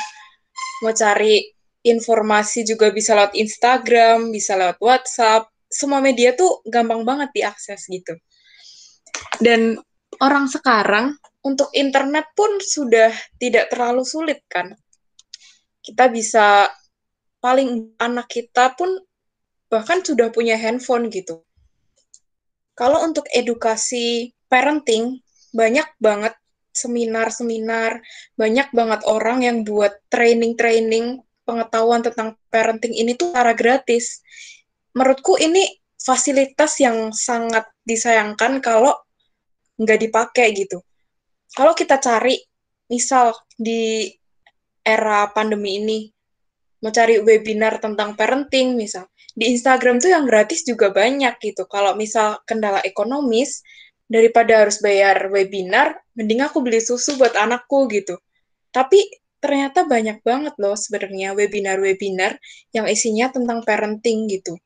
[0.85, 1.45] Mau cari
[1.87, 8.19] informasi juga bisa lewat Instagram, bisa lewat WhatsApp, semua media tuh gampang banget diakses gitu.
[9.39, 9.79] Dan
[10.19, 11.15] orang sekarang
[11.47, 14.75] untuk internet pun sudah tidak terlalu sulit kan.
[15.79, 16.67] Kita bisa
[17.39, 18.99] paling anak kita pun
[19.71, 21.47] bahkan sudah punya handphone gitu.
[22.77, 25.23] Kalau untuk edukasi parenting
[25.55, 26.35] banyak banget
[26.77, 28.05] seminar-seminar,
[28.37, 34.21] banyak banget orang yang buat training-training pengetahuan tentang parenting ini tuh secara gratis
[34.97, 38.97] menurutku ini fasilitas yang sangat disayangkan kalau
[39.77, 40.81] nggak dipakai gitu.
[41.53, 42.41] Kalau kita cari,
[42.89, 44.09] misal di
[44.81, 45.99] era pandemi ini,
[46.81, 51.69] mau cari webinar tentang parenting, misal, di Instagram tuh yang gratis juga banyak gitu.
[51.69, 53.61] Kalau misal kendala ekonomis,
[54.07, 58.19] daripada harus bayar webinar, mending aku beli susu buat anakku gitu.
[58.71, 59.03] Tapi
[59.43, 62.39] ternyata banyak banget loh sebenarnya webinar-webinar
[62.73, 64.57] yang isinya tentang parenting gitu.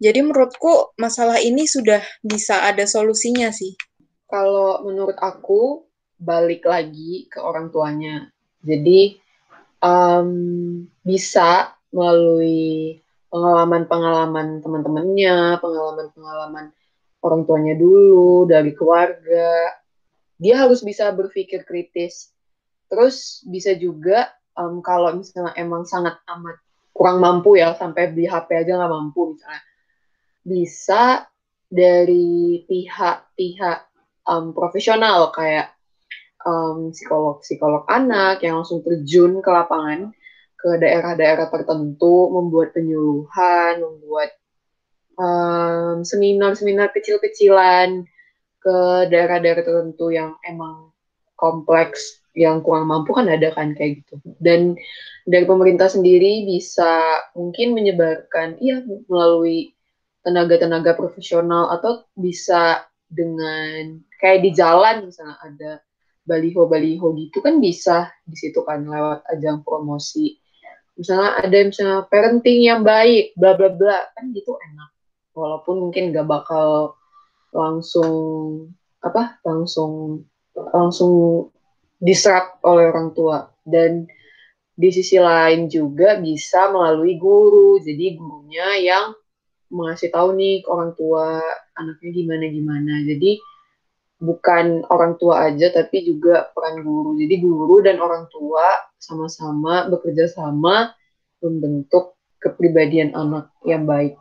[0.00, 3.76] Jadi menurutku masalah ini sudah bisa ada solusinya sih.
[4.24, 5.84] Kalau menurut aku
[6.16, 8.28] balik lagi ke orang tuanya.
[8.64, 9.20] Jadi
[9.84, 10.30] um,
[11.04, 12.96] bisa melalui
[13.28, 16.72] pengalaman-pengalaman teman-temannya, pengalaman-pengalaman
[17.20, 19.76] orang tuanya dulu dari keluarga.
[20.40, 22.32] Dia harus bisa berpikir kritis.
[22.88, 26.56] Terus bisa juga um, kalau misalnya emang sangat amat
[27.00, 29.62] kurang mampu ya sampai beli HP aja nggak mampu misalnya
[30.44, 31.24] bisa
[31.70, 33.78] dari pihak-pihak
[34.26, 35.72] um, profesional kayak
[36.44, 40.10] um, psikolog psikolog anak yang langsung terjun ke lapangan
[40.60, 44.34] ke daerah-daerah tertentu membuat penyuluhan membuat
[45.16, 48.04] um, seminar-seminar kecil-kecilan
[48.60, 48.76] ke
[49.08, 50.92] daerah-daerah tertentu yang emang
[51.34, 54.78] kompleks yang kurang mampu kan ada kan kayak gitu dan
[55.26, 59.74] dari pemerintah sendiri bisa mungkin menyebarkan iya melalui
[60.22, 65.72] tenaga-tenaga profesional atau bisa dengan kayak di jalan misalnya ada
[66.28, 70.38] baliho-baliho gitu kan bisa di situ kan lewat ajang promosi.
[70.94, 74.90] Misalnya ada misalnya parenting yang baik, bla bla bla kan gitu enak.
[75.40, 77.00] Walaupun mungkin gak bakal
[77.50, 78.12] langsung
[79.00, 80.22] apa langsung
[80.52, 81.48] langsung
[82.00, 83.48] diserap oleh orang tua.
[83.64, 84.04] Dan
[84.76, 87.80] di sisi lain juga bisa melalui guru.
[87.80, 89.12] Jadi gurunya yang
[89.70, 91.40] mengasih tahu nih ke orang tua
[91.76, 92.94] anaknya gimana gimana.
[93.06, 93.40] Jadi
[94.20, 97.16] bukan orang tua aja tapi juga peran guru.
[97.16, 100.92] Jadi guru dan orang tua sama-sama bekerja sama
[101.40, 104.19] membentuk kepribadian anak yang baik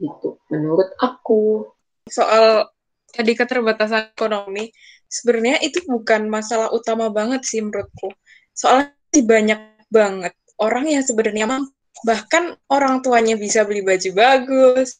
[0.00, 1.68] itu menurut aku.
[2.10, 2.68] Soal
[3.10, 4.68] tadi keterbatasan ekonomi
[5.06, 8.10] sebenarnya itu bukan masalah utama banget sih menurutku.
[8.54, 11.72] Soalnya banyak banget orang yang sebenarnya mampu.
[12.04, 14.98] Bahkan orang tuanya bisa beli baju bagus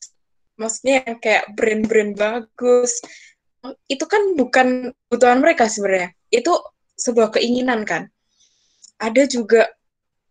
[0.58, 3.02] maksudnya yang kayak brand-brand bagus.
[3.88, 6.12] Itu kan bukan kebutuhan mereka sebenarnya.
[6.30, 6.52] Itu
[6.94, 8.06] sebuah keinginan kan.
[9.00, 9.66] Ada juga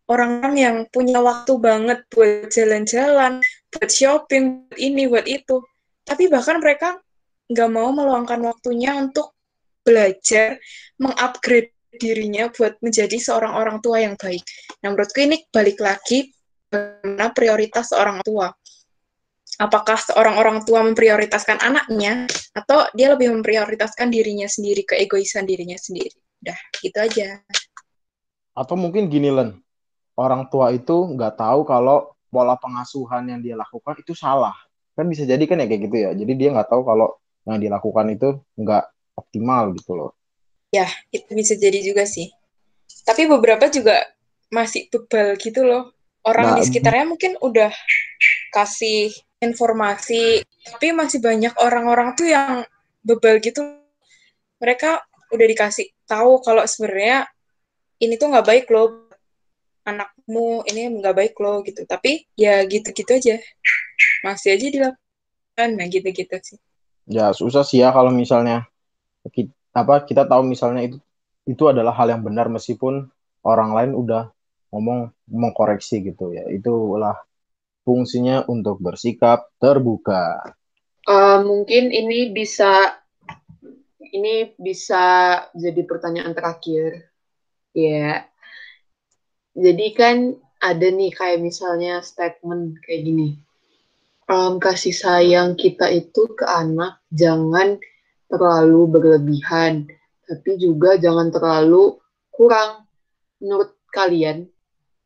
[0.07, 3.43] orang-orang yang punya waktu banget buat jalan-jalan
[3.74, 5.57] buat shopping buat ini buat itu
[6.03, 6.99] tapi bahkan mereka
[7.49, 9.36] nggak mau meluangkan waktunya untuk
[9.84, 10.59] belajar
[10.95, 14.41] mengupgrade dirinya buat menjadi seorang orang tua yang baik.
[14.82, 16.34] Nah, menurutku ini balik lagi
[16.74, 18.49] bagaimana prioritas orang tua.
[19.61, 22.26] apakah seorang orang tua memprioritaskan anaknya
[22.57, 27.38] atau dia lebih memprioritaskan dirinya sendiri keegoisan dirinya sendiri udah gitu aja
[28.57, 29.53] Atau mungkin gini Len,
[30.17, 34.57] orang tua itu nggak tahu kalau pola pengasuhan yang dia lakukan itu salah.
[34.97, 36.09] Kan bisa jadi kan ya kayak gitu ya.
[36.17, 37.13] Jadi dia nggak tahu kalau
[37.45, 38.84] yang dilakukan itu nggak
[39.19, 40.11] optimal gitu loh.
[40.73, 42.34] ya itu bisa jadi juga sih
[43.05, 43.93] tapi beberapa juga
[44.49, 45.93] masih bebal gitu loh
[46.25, 47.69] orang Nah, di sekitarnya mungkin udah
[48.55, 49.13] kasih
[49.43, 50.41] informasi
[50.73, 52.65] tapi masih banyak orang-orang tuh yang
[53.05, 53.61] bebal gitu
[54.57, 57.27] mereka udah dikasih tahu kalau sebenarnya
[57.99, 59.03] ini tuh nggak baik loh
[59.84, 63.36] anakmu ini nggak baik loh gitu tapi ya gitu-gitu aja
[64.25, 66.59] masih aja dilakukan nah gitu-gitu sih
[67.03, 68.63] Ya susah sih ya kalau misalnya
[69.27, 70.97] kita, apa kita tahu misalnya itu
[71.43, 73.11] itu adalah hal yang benar meskipun
[73.43, 74.31] orang lain udah
[74.71, 76.47] ngomong mengkoreksi gitu ya.
[76.47, 77.19] Itulah
[77.84, 80.55] fungsinya untuk bersikap terbuka.
[81.03, 83.03] Eh, mungkin ini bisa
[83.99, 85.03] ini bisa
[85.51, 87.11] jadi pertanyaan terakhir.
[87.75, 88.31] Ya.
[89.54, 93.30] Jadi kan ada nih kayak misalnya statement kayak gini.
[94.26, 97.78] Em, kasih sayang kita itu ke anak jangan
[98.32, 99.86] terlalu berlebihan,
[100.26, 101.99] tapi juga jangan terlalu
[102.34, 102.88] kurang.
[103.43, 104.47] Menurut kalian,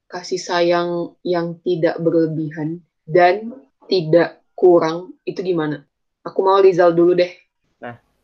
[0.07, 3.51] kasih sayang yang tidak berlebihan dan
[3.89, 5.81] tidak kurang itu gimana?
[6.23, 7.47] Aku mau Rizal dulu deh.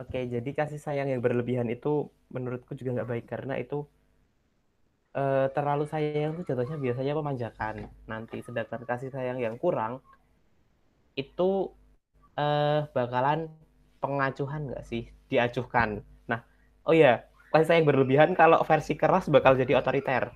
[0.03, 3.87] Oke, jadi kasih sayang yang berlebihan itu menurutku juga nggak baik karena itu
[5.13, 7.75] eh, terlalu sayang itu jatuhnya biasanya memanjakan
[8.09, 10.01] nanti, sedangkan kasih sayang yang kurang
[11.13, 11.69] itu
[12.37, 13.49] eh, bakalan
[14.01, 15.07] pengacuhan nggak sih?
[15.29, 16.01] Diacuhkan.
[16.29, 16.41] Nah,
[16.85, 20.33] oh ya, kasih sayang berlebihan kalau versi keras bakal jadi otoriter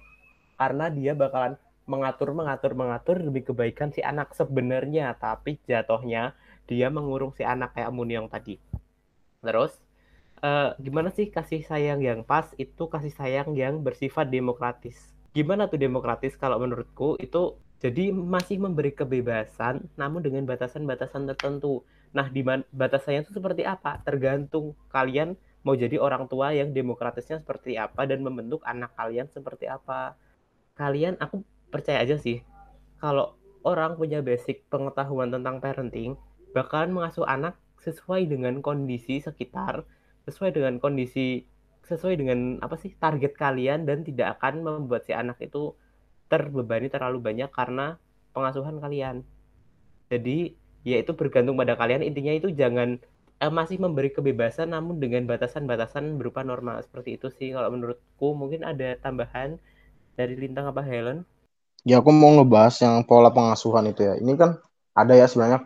[0.57, 1.55] karena dia bakalan
[1.87, 6.35] mengatur, mengatur, mengatur demi kebaikan si anak sebenarnya, tapi jatuhnya
[6.67, 8.59] dia mengurung si anak kayak Muniong tadi.
[9.39, 9.71] Terus,
[10.41, 12.51] eh, gimana sih kasih sayang yang pas?
[12.57, 15.13] Itu kasih sayang yang bersifat demokratis.
[15.33, 21.85] Gimana tuh demokratis kalau menurutku itu jadi masih memberi kebebasan namun dengan batasan-batasan tertentu.
[22.15, 22.41] Nah, di
[22.73, 24.01] batasannya itu seperti apa?
[24.01, 29.69] Tergantung kalian mau jadi orang tua yang demokratisnya seperti apa dan membentuk anak kalian seperti
[29.69, 30.17] apa.
[30.73, 32.41] Kalian aku percaya aja sih
[32.97, 36.15] kalau orang punya basic pengetahuan tentang parenting
[36.55, 39.85] bakalan mengasuh anak sesuai dengan kondisi sekitar,
[40.27, 41.47] sesuai dengan kondisi
[41.87, 45.71] sesuai dengan apa sih target kalian dan tidak akan membuat si anak itu
[46.27, 47.95] terbebani terlalu banyak karena
[48.35, 49.23] pengasuhan kalian.
[50.11, 50.51] Jadi
[50.83, 52.99] ya itu bergantung pada kalian intinya itu jangan
[53.39, 58.67] eh, masih memberi kebebasan namun dengan batasan-batasan berupa norma seperti itu sih kalau menurutku mungkin
[58.67, 59.55] ada tambahan
[60.19, 61.23] dari Lintang apa Helen?
[61.87, 64.19] Ya aku mau ngebahas yang pola pengasuhan itu ya.
[64.19, 64.59] Ini kan
[64.91, 65.63] ada ya sebenarnya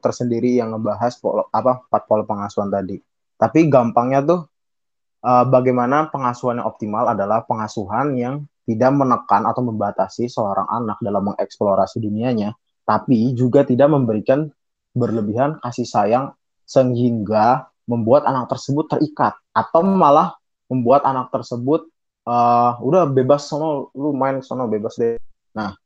[0.00, 2.96] tersendiri yang ngebahas pola, apa empat pola pengasuhan tadi.
[3.36, 4.40] Tapi gampangnya tuh
[5.24, 8.34] eh, bagaimana pengasuhan yang optimal adalah pengasuhan yang
[8.66, 14.50] tidak menekan atau membatasi seorang anak dalam mengeksplorasi dunianya, tapi juga tidak memberikan
[14.90, 16.34] berlebihan kasih sayang
[16.66, 20.34] sehingga membuat anak tersebut terikat atau malah
[20.66, 21.86] membuat anak tersebut
[22.26, 25.14] eh, udah bebas sono lu main sono bebas deh.
[25.54, 25.78] Nah,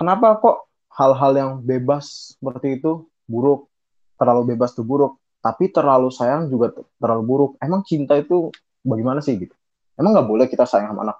[0.00, 3.68] kenapa kok hal-hal yang bebas seperti itu buruk?
[4.16, 7.50] Terlalu bebas tuh buruk, tapi terlalu sayang juga terlalu buruk.
[7.62, 8.50] Emang cinta itu
[8.82, 9.54] bagaimana sih gitu?
[9.94, 11.18] Emang nggak boleh kita sayang sama anak?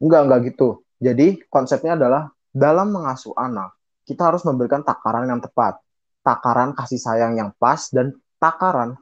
[0.00, 0.68] Enggak, enggak gitu.
[0.96, 3.76] Jadi konsepnya adalah dalam mengasuh anak,
[4.08, 5.76] kita harus memberikan takaran yang tepat.
[6.24, 8.96] Takaran kasih sayang yang pas dan takaran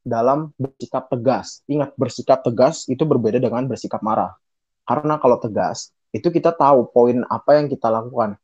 [0.00, 1.60] dalam bersikap tegas.
[1.68, 4.32] Ingat, bersikap tegas itu berbeda dengan bersikap marah.
[4.88, 8.40] Karena kalau tegas, itu kita tahu poin apa yang kita lakukan.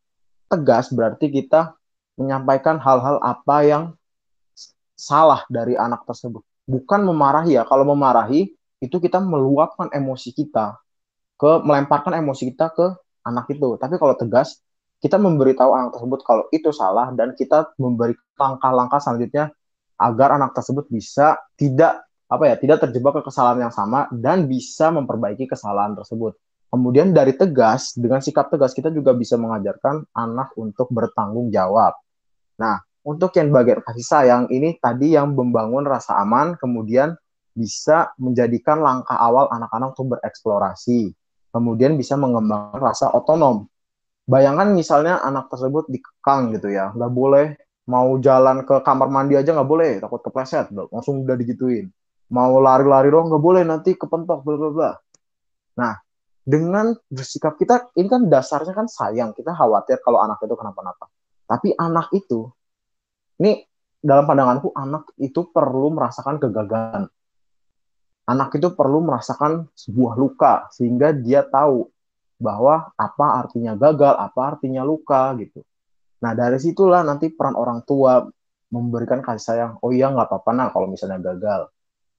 [0.53, 1.81] Tegas berarti kita
[2.21, 3.83] menyampaikan hal-hal apa yang
[4.97, 6.43] salah dari anak tersebut.
[6.65, 7.67] Bukan memarahi ya.
[7.67, 10.79] Kalau memarahi, itu kita meluapkan emosi kita
[11.39, 12.87] ke melemparkan emosi kita ke
[13.27, 13.79] anak itu.
[13.79, 14.59] Tapi kalau tegas,
[15.03, 19.51] kita memberitahu anak tersebut kalau itu salah dan kita memberi langkah-langkah selanjutnya
[19.99, 24.95] agar anak tersebut bisa tidak apa ya tidak terjebak ke kesalahan yang sama dan bisa
[24.95, 26.39] memperbaiki kesalahan tersebut.
[26.73, 31.93] Kemudian dari tegas dengan sikap tegas kita juga bisa mengajarkan anak untuk bertanggung jawab.
[32.57, 37.19] Nah, untuk yang bagian kasih sayang ini tadi yang membangun rasa aman kemudian
[37.53, 41.13] bisa menjadikan langkah awal anak-anak untuk bereksplorasi.
[41.53, 43.69] Kemudian bisa mengembangkan rasa otonom.
[44.25, 47.47] Bayangkan misalnya anak tersebut dikekang gitu ya, nggak boleh
[47.91, 51.91] mau jalan ke kamar mandi aja nggak boleh, takut kepleset, langsung udah digituin.
[52.33, 54.91] Mau lari-lari doang nggak boleh, nanti kepentok, bla bla bla.
[55.77, 55.99] Nah,
[56.47, 61.11] dengan bersikap kita, ini kan dasarnya kan sayang, kita khawatir kalau anak itu kenapa-napa.
[61.45, 62.49] Tapi anak itu
[63.43, 63.59] Ini
[63.99, 67.11] dalam pandanganku anak itu perlu merasakan kegagalan.
[68.23, 71.91] Anak itu perlu merasakan sebuah luka sehingga dia tahu
[72.39, 75.67] bahwa apa artinya gagal, apa artinya luka gitu.
[76.23, 78.23] Nah dari situlah nanti peran orang tua
[78.71, 79.73] memberikan kasih sayang.
[79.83, 81.67] Oh iya nggak apa-apa nah kalau misalnya gagal.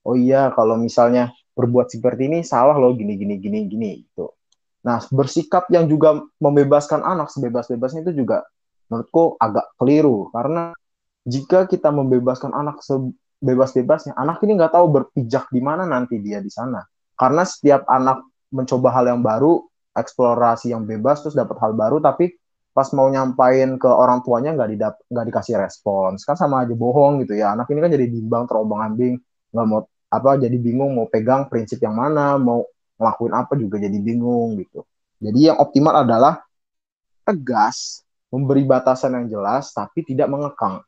[0.04, 4.36] Oh iya kalau misalnya berbuat seperti ini salah loh gini gini gini gini gitu.
[4.84, 8.44] Nah bersikap yang juga membebaskan anak sebebas-bebasnya itu juga
[8.92, 10.76] menurutku agak keliru karena
[11.24, 16.52] jika kita membebaskan anak sebebas-bebasnya, anak ini nggak tahu berpijak di mana nanti dia di
[16.52, 16.84] sana.
[17.16, 19.64] Karena setiap anak mencoba hal yang baru,
[19.96, 22.36] eksplorasi yang bebas, terus dapat hal baru, tapi
[22.74, 26.28] pas mau nyampain ke orang tuanya nggak didap nggak dikasih respons.
[26.28, 27.54] Kan sama aja bohong gitu ya.
[27.56, 29.16] Anak ini kan jadi bimbang terombang ambing.
[29.54, 32.66] Nggak mau apa jadi bingung mau pegang prinsip yang mana mau
[32.98, 34.84] ngelakuin apa juga jadi bingung gitu.
[35.24, 36.44] Jadi yang optimal adalah
[37.24, 38.04] tegas
[38.34, 40.84] memberi batasan yang jelas tapi tidak mengekang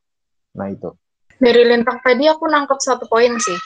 [0.55, 0.89] Nah itu.
[1.35, 3.59] Dari lintang tadi aku nangkep satu poin sih.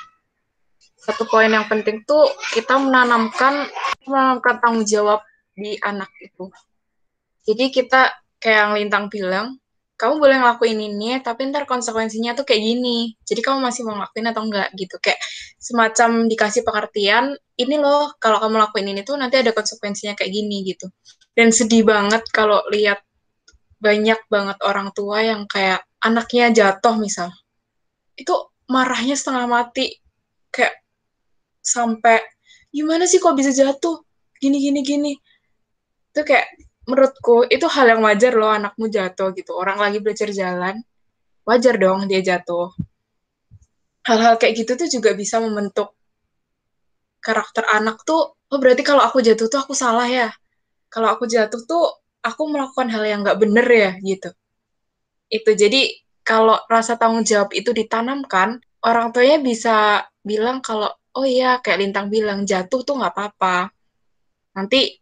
[1.00, 3.70] Satu poin yang penting tuh kita menanamkan
[4.10, 5.22] menanamkan tanggung jawab
[5.54, 6.50] di anak itu.
[7.46, 9.58] Jadi kita kayak yang lintang bilang,
[10.00, 13.20] kamu boleh ngelakuin ini, tapi ntar konsekuensinya tuh kayak gini.
[13.28, 14.96] Jadi kamu masih mau ngelakuin atau enggak gitu.
[15.04, 15.20] Kayak
[15.60, 20.64] semacam dikasih pengertian, ini loh kalau kamu lakuin ini tuh nanti ada konsekuensinya kayak gini
[20.72, 20.88] gitu.
[21.36, 23.04] Dan sedih banget kalau lihat
[23.80, 27.30] banyak banget orang tua yang kayak anaknya jatuh misal
[28.20, 28.36] itu
[28.68, 29.96] marahnya setengah mati.
[30.52, 30.84] Kayak
[31.64, 32.20] sampai
[32.70, 34.04] gimana sih kok bisa jatuh?
[34.38, 35.14] Gini gini gini.
[36.12, 36.52] Itu kayak
[36.84, 39.56] menurutku itu hal yang wajar loh anakmu jatuh gitu.
[39.56, 40.84] Orang lagi belajar jalan
[41.48, 42.70] wajar dong dia jatuh.
[44.04, 45.96] Hal-hal kayak gitu tuh juga bisa membentuk
[47.20, 50.30] karakter anak tuh oh berarti kalau aku jatuh tuh aku salah ya?
[50.90, 51.84] Kalau aku jatuh tuh
[52.26, 53.92] aku melakukan hal yang nggak bener ya?
[54.02, 54.30] Gitu
[55.30, 55.94] itu jadi
[56.26, 62.14] kalau rasa tanggung jawab itu ditanamkan orang tuanya bisa bilang kalau oh iya kayak lintang
[62.14, 63.74] bilang jatuh tuh nggak apa-apa.
[64.54, 65.00] Nanti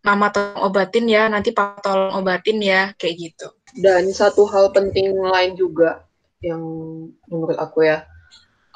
[0.00, 3.48] mama tolong obatin ya nanti papa tolong obatin ya kayak gitu.
[3.76, 6.08] Dan satu hal penting lain juga
[6.40, 6.62] yang
[7.28, 8.08] menurut aku ya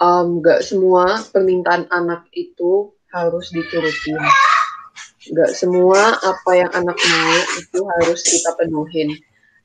[0.03, 4.21] nggak um, semua permintaan anak itu harus diturutin
[5.33, 9.17] nggak semua apa yang anak mau itu harus kita penuhin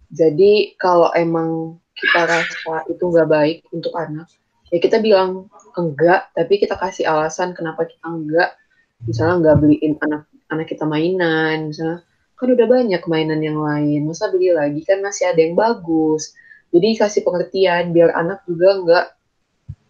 [0.09, 4.25] jadi kalau emang kita rasa itu nggak baik untuk anak,
[4.73, 5.45] ya kita bilang
[5.77, 8.57] enggak, tapi kita kasih alasan kenapa kita enggak.
[9.05, 12.01] Misalnya nggak beliin anak anak kita mainan, misalnya
[12.35, 16.33] kan udah banyak mainan yang lain, masa beli lagi kan masih ada yang bagus.
[16.73, 19.05] Jadi kasih pengertian biar anak juga nggak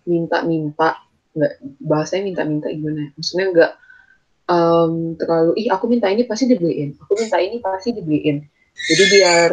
[0.03, 0.99] minta-minta,
[1.32, 3.07] nggak bahasanya minta-minta gimana?
[3.07, 3.09] Ya?
[3.15, 3.72] Maksudnya nggak
[4.51, 9.49] um, terlalu ih aku minta ini pasti dibeliin, aku minta ini pasti dibeliin jadi biar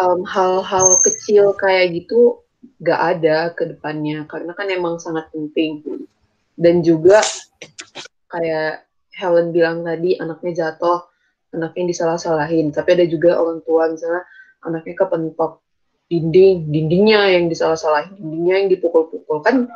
[0.00, 2.40] hal-hal um, kecil kayak gitu
[2.84, 5.84] gak ada ke depannya karena kan emang sangat penting.
[6.56, 7.20] Dan juga
[8.32, 11.04] kayak Helen bilang tadi anaknya jatuh
[11.56, 12.72] anaknya disalah-salahin.
[12.72, 14.24] Tapi ada juga orang tua misalnya
[14.64, 15.64] anaknya kepentok
[16.06, 19.40] dinding dindingnya yang disalah-salahin dindingnya yang dipukul-pukul.
[19.44, 19.68] Kan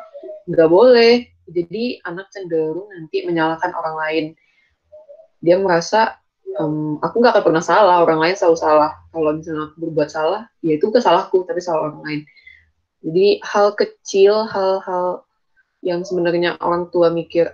[0.49, 1.29] nggak boleh.
[1.51, 4.25] Jadi anak cenderung nanti menyalahkan orang lain.
[5.41, 6.21] Dia merasa
[6.59, 8.91] um, aku nggak akan pernah salah orang lain selalu salah.
[9.13, 12.21] Kalau misalnya aku berbuat salah ya itu kesalahanku tapi salah orang lain.
[13.01, 15.25] Jadi hal kecil hal-hal
[15.81, 17.49] yang sebenarnya orang tua mikir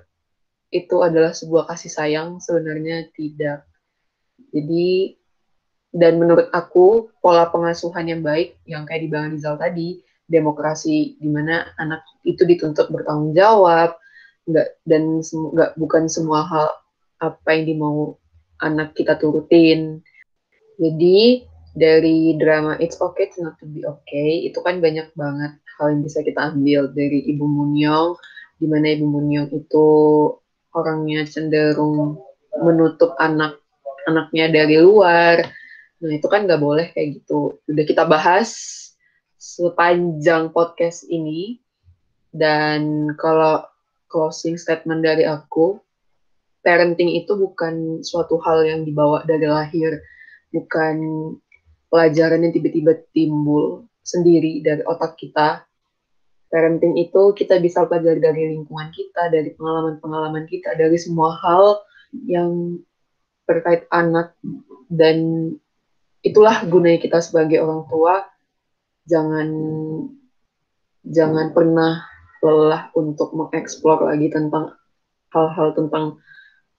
[0.75, 3.63] itu adalah sebuah kasih sayang sebenarnya tidak.
[4.51, 5.15] Jadi
[5.97, 11.29] dan menurut aku pola pengasuhan yang baik yang kayak di Bang Rizal tadi demokrasi di
[11.31, 13.95] mana anak itu dituntut bertanggung jawab
[14.47, 16.67] nggak dan nggak bukan semua hal
[17.23, 18.19] apa yang dimau
[18.63, 20.01] anak kita turutin.
[20.77, 21.45] Jadi
[21.77, 26.01] dari drama It's Okay to Not to Be Okay itu kan banyak banget hal yang
[26.05, 28.17] bisa kita ambil dari Ibu Munyong,
[28.57, 29.87] di mana Ibu Munyong itu
[30.73, 32.21] orangnya cenderung
[32.57, 33.61] menutup anak
[34.09, 35.45] anaknya dari luar.
[36.01, 37.61] Nah itu kan nggak boleh kayak gitu.
[37.69, 38.53] Udah kita bahas
[39.37, 41.61] sepanjang podcast ini
[42.33, 43.65] dan kalau
[44.09, 45.81] closing statement dari aku
[46.67, 50.03] parenting itu bukan suatu hal yang dibawa dari lahir,
[50.51, 50.99] bukan
[51.87, 55.63] pelajaran yang tiba-tiba timbul sendiri dari otak kita.
[56.51, 61.79] Parenting itu kita bisa pelajari dari lingkungan kita, dari pengalaman-pengalaman kita, dari semua hal
[62.27, 62.83] yang
[63.47, 64.35] terkait anak.
[64.91, 65.51] Dan
[66.27, 68.27] itulah gunanya kita sebagai orang tua.
[69.07, 69.49] Jangan
[71.07, 72.03] jangan pernah
[72.43, 74.75] lelah untuk mengeksplor lagi tentang
[75.31, 76.19] hal-hal tentang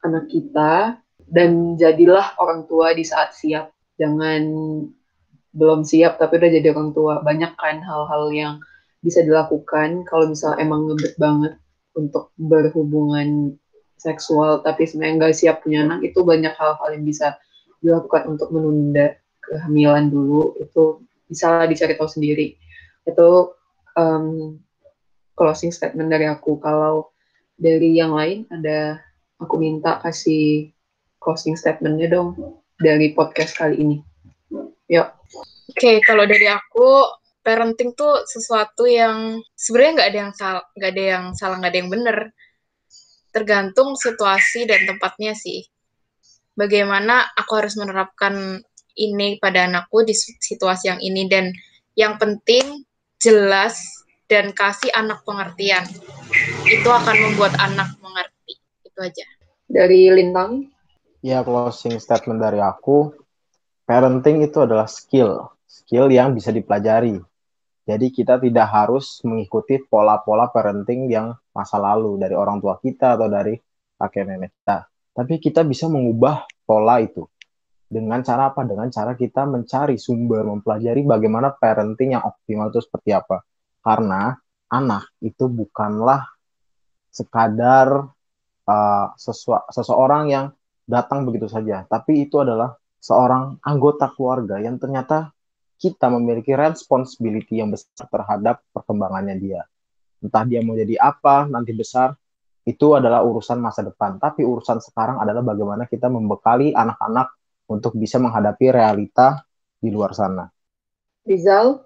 [0.07, 0.97] anak kita
[1.27, 3.71] dan jadilah orang tua di saat siap.
[3.99, 4.43] Jangan
[5.57, 7.19] belum siap tapi udah jadi orang tua.
[7.21, 8.53] Banyak kan hal-hal yang
[9.03, 11.53] bisa dilakukan kalau misal emang ngebet banget
[11.97, 13.57] untuk berhubungan
[13.97, 17.33] seksual tapi sebenarnya nggak siap punya anak itu banyak hal-hal yang bisa
[17.81, 20.55] dilakukan untuk menunda kehamilan dulu.
[20.61, 22.55] Itu bisa dicari tahu sendiri.
[23.03, 23.57] Itu
[23.97, 24.57] um,
[25.33, 26.57] closing statement dari aku.
[26.61, 27.11] Kalau
[27.57, 29.01] dari yang lain ada
[29.37, 30.73] aku minta kasih
[31.21, 32.37] closing statementnya dong
[32.77, 33.97] dari podcast kali ini.
[34.87, 35.07] Yuk.
[35.67, 37.05] Oke okay, kalau dari aku
[37.43, 41.79] parenting tuh sesuatu yang sebenarnya nggak ada yang salah nggak ada yang salah nggak ada
[41.79, 42.17] yang benar
[43.35, 45.67] tergantung situasi dan tempatnya sih.
[46.57, 48.63] Bagaimana aku harus menerapkan
[48.97, 51.53] ini pada anakku di situasi yang ini dan
[51.93, 52.81] yang penting
[53.21, 53.77] jelas
[54.25, 55.85] dan kasih anak pengertian.
[56.65, 58.56] Itu akan membuat anak mengerti
[58.97, 59.27] itu aja
[59.69, 60.73] dari Lintang
[61.21, 63.13] ya closing statement dari aku
[63.85, 67.21] parenting itu adalah skill skill yang bisa dipelajari
[67.85, 73.31] jadi kita tidak harus mengikuti pola-pola parenting yang masa lalu dari orang tua kita atau
[73.31, 73.55] dari
[73.95, 74.91] kakek nenek kita.
[75.15, 77.23] Tapi kita bisa mengubah pola itu.
[77.87, 78.67] Dengan cara apa?
[78.67, 83.39] Dengan cara kita mencari sumber, mempelajari bagaimana parenting yang optimal itu seperti apa.
[83.79, 84.35] Karena
[84.67, 86.27] anak itu bukanlah
[87.07, 88.16] sekadar
[88.67, 89.15] uh,
[89.71, 90.45] seseorang yang
[90.87, 95.31] datang begitu saja, tapi itu adalah seorang anggota keluarga yang ternyata
[95.77, 99.61] kita memiliki responsibility yang besar terhadap perkembangannya dia.
[100.17, 102.17] Entah dia mau jadi apa nanti besar,
[102.65, 104.17] itu adalah urusan masa depan.
[104.17, 107.31] Tapi urusan sekarang adalah bagaimana kita membekali anak-anak
[107.69, 109.45] untuk bisa menghadapi realita
[109.77, 110.49] di luar sana.
[111.23, 111.85] Rizal?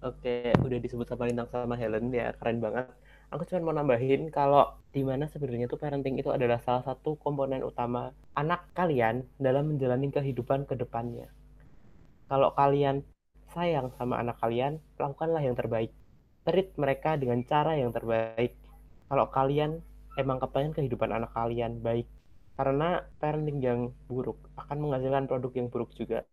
[0.00, 2.88] Oke, udah disebut sama Lintang sama Helen ya, keren banget.
[3.30, 7.62] Aku cuma mau nambahin kalau di mana sebenarnya tuh parenting itu adalah salah satu komponen
[7.62, 11.30] utama anak kalian dalam menjalani kehidupan ke depannya.
[12.26, 13.06] Kalau kalian
[13.54, 15.94] sayang sama anak kalian, lakukanlah yang terbaik.
[16.42, 18.58] Treat mereka dengan cara yang terbaik.
[19.06, 19.78] Kalau kalian
[20.18, 22.10] emang kepengen kehidupan anak kalian baik,
[22.58, 26.26] karena parenting yang buruk akan menghasilkan produk yang buruk juga.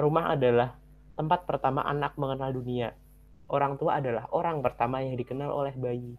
[0.00, 0.80] Rumah adalah
[1.12, 2.96] tempat pertama anak mengenal dunia.
[3.52, 6.16] Orang tua adalah orang pertama yang dikenal oleh bayi.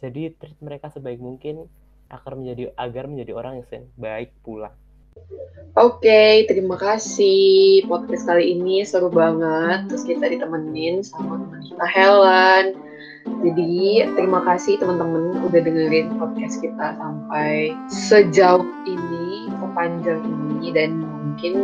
[0.00, 1.68] Jadi treat mereka sebaik mungkin
[2.10, 4.72] agar menjadi agar menjadi orang yang baik pula.
[5.78, 7.86] Oke, okay, terima kasih.
[7.86, 9.86] Podcast kali ini seru banget.
[9.86, 12.66] Terus kita ditemenin sama teman kita Helen.
[13.40, 21.54] Jadi terima kasih teman-teman udah dengerin podcast kita sampai sejauh ini, sepanjang ini dan mungkin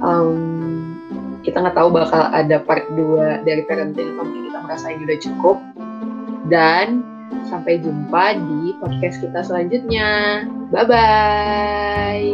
[0.00, 0.38] um,
[1.42, 5.20] kita nggak tahu bakal ada part 2 dari parenting atau mungkin kita merasa ini udah
[5.20, 5.56] cukup.
[6.50, 7.09] Dan
[7.48, 10.42] Sampai jumpa di podcast kita selanjutnya.
[10.70, 12.28] Bye-bye.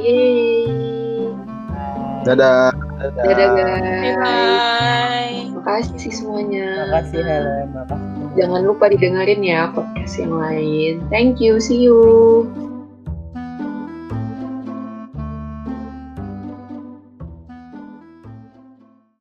[2.27, 2.75] Dadah.
[2.99, 3.23] Dadah.
[3.23, 4.17] Dadah guys.
[4.19, 5.39] Bye.
[5.55, 6.91] Makasih semuanya.
[6.91, 7.67] Makasih Helen.
[7.71, 8.17] Makasih.
[8.37, 10.95] Jangan lupa didengerin ya podcast yang lain.
[11.09, 11.57] Thank you.
[11.63, 12.66] See you.